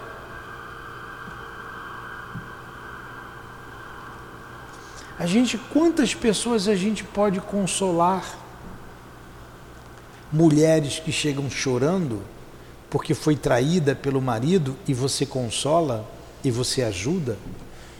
A 5.18 5.24
gente, 5.24 5.56
quantas 5.56 6.14
pessoas 6.14 6.68
a 6.68 6.74
gente 6.74 7.04
pode 7.04 7.40
consolar? 7.40 8.41
Mulheres 10.32 10.98
que 10.98 11.12
chegam 11.12 11.50
chorando 11.50 12.22
porque 12.88 13.12
foi 13.12 13.36
traída 13.36 13.94
pelo 13.94 14.20
marido 14.20 14.76
e 14.88 14.94
você 14.94 15.26
consola 15.26 16.08
e 16.42 16.50
você 16.50 16.82
ajuda? 16.82 17.36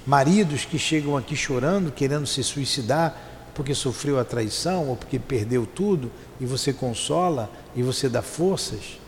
Maridos 0.06 0.64
que 0.64 0.78
chegam 0.78 1.16
aqui 1.16 1.36
chorando, 1.36 1.92
querendo 1.92 2.26
se 2.26 2.42
suicidar 2.42 3.16
porque 3.54 3.74
sofreu 3.74 4.18
a 4.18 4.24
traição 4.24 4.88
ou 4.88 4.96
porque 4.96 5.18
perdeu 5.18 5.66
tudo 5.66 6.10
e 6.40 6.46
você 6.46 6.72
consola 6.72 7.50
e 7.76 7.82
você 7.82 8.08
dá 8.08 8.22
forças? 8.22 8.98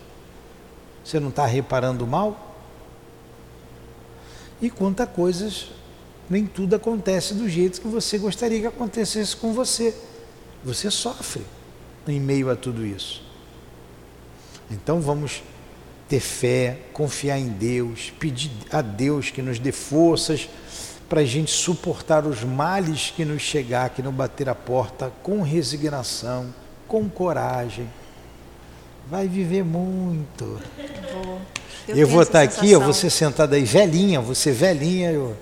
Você 1.03 1.19
não 1.19 1.29
está 1.29 1.47
reparando 1.47 2.05
mal? 2.05 2.55
E 4.61 4.69
quantas 4.69 5.09
coisas, 5.09 5.69
nem 6.29 6.45
tudo 6.45 6.75
acontece 6.75 7.33
do 7.33 7.49
jeito 7.49 7.81
que 7.81 7.87
você 7.87 8.19
gostaria 8.19 8.59
que 8.59 8.67
acontecesse 8.67 9.35
com 9.35 9.51
você. 9.51 9.95
Você 10.63 10.89
sofre. 10.91 11.43
Em 12.11 12.19
meio 12.19 12.49
a 12.49 12.55
tudo 12.55 12.85
isso. 12.85 13.23
Então 14.69 14.99
vamos 14.99 15.43
ter 16.07 16.19
fé, 16.19 16.77
confiar 16.93 17.39
em 17.39 17.47
Deus, 17.47 18.13
pedir 18.19 18.51
a 18.71 18.81
Deus 18.81 19.31
que 19.31 19.41
nos 19.41 19.59
dê 19.59 19.71
forças 19.71 20.49
para 21.09 21.21
a 21.21 21.25
gente 21.25 21.51
suportar 21.51 22.25
os 22.25 22.43
males 22.43 23.13
que 23.15 23.23
nos 23.23 23.41
chegar, 23.41 23.89
que 23.89 24.01
nos 24.01 24.13
bater 24.13 24.49
a 24.49 24.55
porta, 24.55 25.11
com 25.21 25.41
resignação, 25.41 26.53
com 26.87 27.07
coragem. 27.07 27.87
Vai 29.07 29.27
viver 29.27 29.63
muito. 29.63 30.59
Vou. 31.13 31.41
Eu, 31.87 31.97
eu 31.97 32.07
vou 32.07 32.23
estar 32.23 32.41
aqui, 32.41 32.71
eu 32.71 32.81
vou 32.81 32.93
ser 32.93 33.11
sentada 33.11 33.55
aí 33.55 33.63
velhinha, 33.63 34.19
você 34.19 34.51
velhinha, 34.51 35.11
eu. 35.11 35.37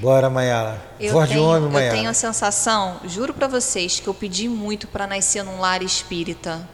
Bora, 0.00 0.28
Maiara. 0.28 0.82
Eu 1.00 1.12
Voz 1.12 1.28
tenho, 1.28 1.40
de 1.40 1.46
homem, 1.46 1.70
Maiara. 1.70 1.94
Eu 1.94 1.98
tenho 1.98 2.10
a 2.10 2.14
sensação, 2.14 3.00
juro 3.06 3.32
para 3.32 3.46
vocês, 3.46 3.98
que 3.98 4.06
eu 4.06 4.14
pedi 4.14 4.48
muito 4.48 4.86
para 4.86 5.06
nascer 5.06 5.42
num 5.42 5.58
lar 5.58 5.82
espírita. 5.82 6.68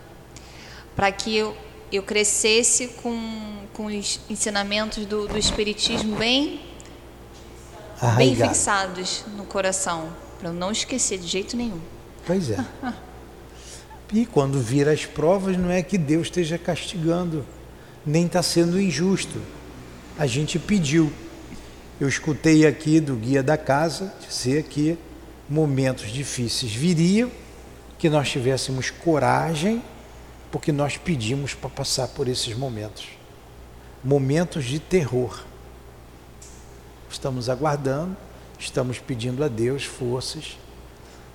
Para 0.97 1.11
que 1.13 1.37
eu, 1.37 1.57
eu 1.93 2.03
crescesse 2.03 2.89
com, 3.03 3.59
com 3.73 3.87
os 3.87 4.21
ensinamentos 4.29 5.07
do, 5.07 5.29
do 5.29 5.39
Espiritismo 5.39 6.17
bem, 6.17 6.61
bem 8.17 8.35
fixados 8.35 9.25
no 9.37 9.45
coração. 9.45 10.09
Para 10.39 10.49
eu 10.49 10.53
não 10.53 10.73
esquecer 10.73 11.19
de 11.19 11.29
jeito 11.29 11.57
nenhum. 11.57 11.81
Pois 12.27 12.51
é. 12.51 12.65
e 14.13 14.27
quando 14.27 14.61
vir 14.61 14.89
as 14.89 15.07
provas, 15.07 15.57
não 15.57 15.71
é 15.71 15.81
que 15.83 15.97
Deus 15.97 16.27
esteja 16.27 16.59
castigando, 16.59 17.47
nem 18.05 18.27
está 18.27 18.43
sendo 18.43 18.81
injusto. 18.81 19.41
A 20.19 20.27
gente 20.27 20.59
pediu. 20.59 21.13
Eu 22.03 22.09
escutei 22.09 22.67
aqui 22.67 22.99
do 22.99 23.15
guia 23.15 23.45
da 23.45 23.57
casa 23.57 24.13
dizer 24.29 24.65
que 24.65 24.99
momentos 25.49 26.11
difíceis 26.11 26.75
viriam, 26.75 27.31
que 27.97 28.11
nós 28.11 28.29
tivéssemos 28.29 28.91
coragem, 28.91 29.81
porque 30.51 30.73
nós 30.73 30.97
pedimos 30.97 31.55
para 31.55 31.71
passar 31.71 32.09
por 32.09 32.27
esses 32.27 32.57
momentos 32.57 33.07
momentos 34.03 34.65
de 34.65 34.81
terror. 34.81 35.45
Estamos 37.09 37.49
aguardando, 37.49 38.17
estamos 38.59 38.99
pedindo 38.99 39.45
a 39.45 39.47
Deus 39.47 39.85
forças 39.85 40.59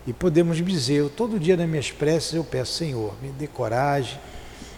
e 0.05 0.11
podemos 0.11 0.57
dizer, 0.57 0.95
eu, 0.95 1.09
todo 1.09 1.39
dia 1.39 1.55
nas 1.55 1.70
minhas 1.70 1.91
preces 1.91 2.34
eu 2.34 2.43
peço, 2.43 2.74
Senhor, 2.74 3.15
me 3.22 3.30
dê 3.30 3.47
coragem 3.47 4.20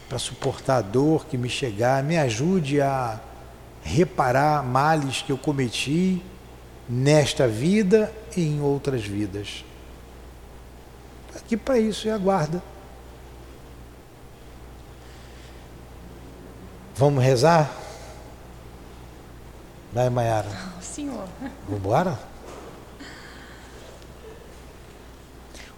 para 0.08 0.20
suportar 0.20 0.78
a 0.78 0.82
dor 0.82 1.26
que 1.26 1.36
me 1.36 1.50
chegar, 1.50 2.04
me 2.04 2.16
ajude 2.16 2.80
a 2.80 3.20
reparar 3.90 4.64
males 4.64 5.24
que 5.24 5.32
eu 5.32 5.38
cometi 5.38 6.22
nesta 6.88 7.48
vida 7.48 8.14
e 8.38 8.42
em 8.42 8.62
outras 8.62 9.04
vidas. 9.04 9.66
Aqui 11.36 11.58
para 11.58 11.80
isso 11.80 12.08
e 12.08 12.12
aguarda. 12.12 12.62
Vamos 16.96 17.24
rezar? 17.24 17.72
Vai, 19.92 20.10
Maiara. 20.10 20.50
Senhor. 20.82 21.28
Vamos 21.40 21.80
embora? 21.80 22.20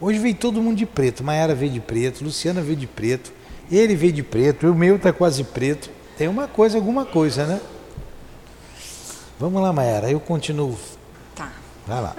Hoje 0.02 0.20
veio 0.20 0.36
todo 0.36 0.62
mundo 0.62 0.78
de 0.78 0.86
preto. 0.86 1.24
Maiara 1.24 1.56
veio 1.56 1.72
de 1.72 1.80
preto, 1.80 2.24
Luciana 2.24 2.62
veio 2.62 2.76
de 2.76 2.88
preto, 2.88 3.32
ele 3.72 3.96
veio 3.96 4.12
de 4.12 4.24
preto, 4.24 4.68
o 4.68 4.76
meu 4.76 4.98
está 4.98 5.14
quase 5.14 5.44
preto. 5.44 5.90
Tem 6.18 6.28
uma 6.28 6.48
coisa, 6.48 6.78
alguma 6.78 7.06
coisa, 7.06 7.46
né? 7.46 7.62
Vamos 9.42 9.60
lá, 9.60 9.74
Maera, 9.74 10.08
eu 10.08 10.20
continuo. 10.20 10.78
Tá. 11.36 11.52
Vai 11.88 12.00
lá. 12.00 12.16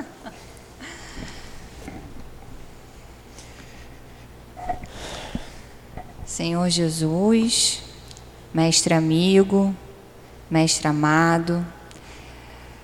Senhor 6.27 6.69
Jesus, 6.69 7.81
Mestre 8.53 8.93
amigo, 8.93 9.73
Mestre 10.51 10.89
amado, 10.89 11.65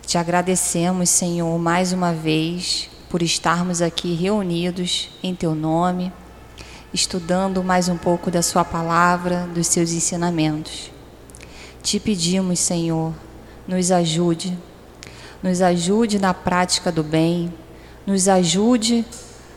te 0.06 0.16
agradecemos, 0.16 1.10
Senhor, 1.10 1.58
mais 1.58 1.92
uma 1.92 2.12
vez 2.12 2.88
por 3.10 3.22
estarmos 3.22 3.82
aqui 3.82 4.14
reunidos 4.14 5.10
em 5.20 5.34
Teu 5.34 5.52
nome, 5.52 6.12
estudando 6.94 7.64
mais 7.64 7.88
um 7.88 7.96
pouco 7.96 8.30
da 8.30 8.40
Sua 8.40 8.64
palavra, 8.64 9.48
dos 9.52 9.66
Seus 9.66 9.90
ensinamentos. 9.90 10.92
Te 11.82 11.98
pedimos, 11.98 12.60
Senhor, 12.60 13.12
nos 13.68 13.92
ajude, 13.92 14.58
nos 15.42 15.60
ajude 15.60 16.18
na 16.18 16.32
prática 16.32 16.90
do 16.90 17.02
bem, 17.02 17.52
nos 18.06 18.26
ajude 18.26 19.04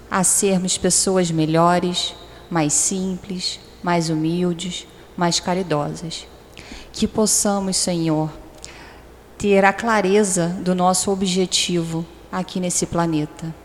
a 0.09 0.22
sermos 0.26 0.78
pessoas 0.78 1.32
melhores, 1.32 2.14
mais 2.49 2.74
simples, 2.74 3.57
mais 3.82 4.09
humildes, 4.09 4.86
mais 5.16 5.39
caridosas. 5.39 6.28
Que 6.91 7.07
possamos, 7.07 7.78
Senhor, 7.78 8.30
ter 9.38 9.64
a 9.64 9.72
clareza 9.72 10.49
do 10.62 10.76
nosso 10.76 11.09
objetivo 11.09 12.05
aqui 12.30 12.59
nesse 12.59 12.86
planeta. 12.86 13.55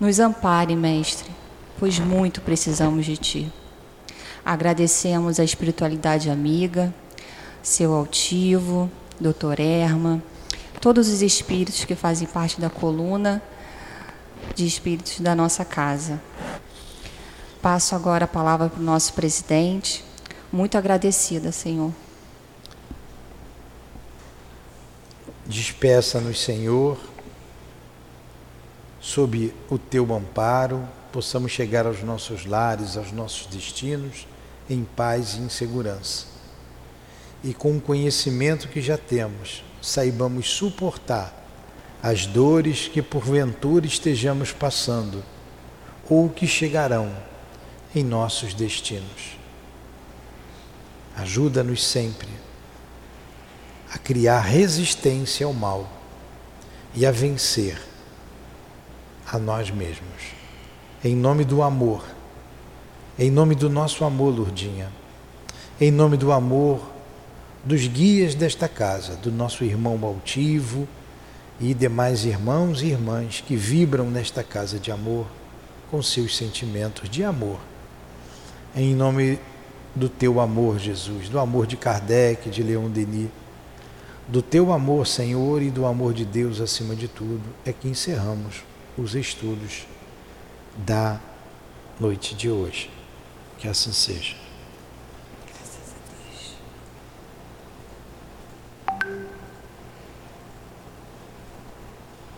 Nos 0.00 0.18
ampare, 0.18 0.74
Mestre, 0.74 1.30
pois 1.78 1.98
muito 1.98 2.40
precisamos 2.40 3.04
de 3.04 3.18
Ti. 3.18 3.52
Agradecemos 4.42 5.38
a 5.38 5.44
espiritualidade 5.44 6.30
amiga, 6.30 6.92
seu 7.62 7.92
altivo, 7.92 8.90
doutor 9.22 9.60
Erma, 9.60 10.20
todos 10.80 11.08
os 11.08 11.22
espíritos 11.22 11.84
que 11.84 11.94
fazem 11.94 12.26
parte 12.26 12.60
da 12.60 12.68
coluna 12.68 13.40
de 14.54 14.66
espíritos 14.66 15.20
da 15.20 15.34
nossa 15.34 15.64
casa. 15.64 16.20
Passo 17.62 17.94
agora 17.94 18.24
a 18.24 18.28
palavra 18.28 18.68
para 18.68 18.80
o 18.80 18.82
nosso 18.82 19.12
presidente. 19.14 20.04
Muito 20.52 20.76
agradecida, 20.76 21.52
Senhor. 21.52 21.92
Despeça-nos, 25.46 26.40
Senhor, 26.40 26.98
sob 29.00 29.54
o 29.70 29.78
teu 29.78 30.12
amparo, 30.12 30.86
possamos 31.12 31.52
chegar 31.52 31.86
aos 31.86 32.02
nossos 32.02 32.44
lares, 32.44 32.96
aos 32.96 33.12
nossos 33.12 33.46
destinos, 33.46 34.26
em 34.68 34.84
paz 34.84 35.34
e 35.34 35.40
em 35.40 35.48
segurança 35.48 36.31
e 37.42 37.52
com 37.52 37.76
o 37.76 37.80
conhecimento 37.80 38.68
que 38.68 38.80
já 38.80 38.96
temos, 38.96 39.64
saibamos 39.80 40.48
suportar 40.48 41.42
as 42.02 42.26
dores 42.26 42.88
que 42.88 43.02
porventura 43.02 43.86
estejamos 43.86 44.52
passando 44.52 45.22
ou 46.08 46.28
que 46.28 46.46
chegarão 46.46 47.12
em 47.94 48.02
nossos 48.02 48.54
destinos. 48.54 49.36
Ajuda-nos 51.16 51.84
sempre 51.84 52.28
a 53.92 53.98
criar 53.98 54.40
resistência 54.40 55.46
ao 55.46 55.52
mal 55.52 55.88
e 56.94 57.04
a 57.04 57.10
vencer 57.10 57.80
a 59.30 59.38
nós 59.38 59.70
mesmos. 59.70 60.32
Em 61.04 61.14
nome 61.14 61.44
do 61.44 61.62
amor, 61.62 62.04
em 63.18 63.30
nome 63.30 63.54
do 63.54 63.68
nosso 63.68 64.04
amor, 64.04 64.34
Lurdinha, 64.34 64.90
em 65.80 65.90
nome 65.90 66.16
do 66.16 66.32
amor 66.32 66.91
dos 67.64 67.86
guias 67.86 68.34
desta 68.34 68.68
casa, 68.68 69.16
do 69.16 69.30
nosso 69.30 69.64
irmão 69.64 69.98
altivo 70.02 70.88
e 71.60 71.72
demais 71.74 72.24
irmãos 72.24 72.82
e 72.82 72.86
irmãs 72.86 73.42
que 73.46 73.54
vibram 73.54 74.10
nesta 74.10 74.42
casa 74.42 74.78
de 74.78 74.90
amor 74.90 75.26
com 75.90 76.02
seus 76.02 76.36
sentimentos 76.36 77.08
de 77.08 77.22
amor. 77.22 77.60
Em 78.74 78.94
nome 78.94 79.38
do 79.94 80.08
teu 80.08 80.40
amor, 80.40 80.78
Jesus, 80.78 81.28
do 81.28 81.38
amor 81.38 81.66
de 81.66 81.76
Kardec, 81.76 82.48
de 82.48 82.62
Leon 82.62 82.88
Denis, 82.88 83.28
do 84.26 84.40
teu 84.40 84.72
amor, 84.72 85.06
Senhor, 85.06 85.60
e 85.60 85.70
do 85.70 85.84
amor 85.84 86.14
de 86.14 86.24
Deus 86.24 86.60
acima 86.60 86.96
de 86.96 87.08
tudo, 87.08 87.42
é 87.66 87.72
que 87.72 87.88
encerramos 87.88 88.62
os 88.96 89.14
estudos 89.14 89.86
da 90.76 91.20
noite 92.00 92.34
de 92.34 92.50
hoje. 92.50 92.90
Que 93.58 93.68
assim 93.68 93.92
seja. 93.92 94.41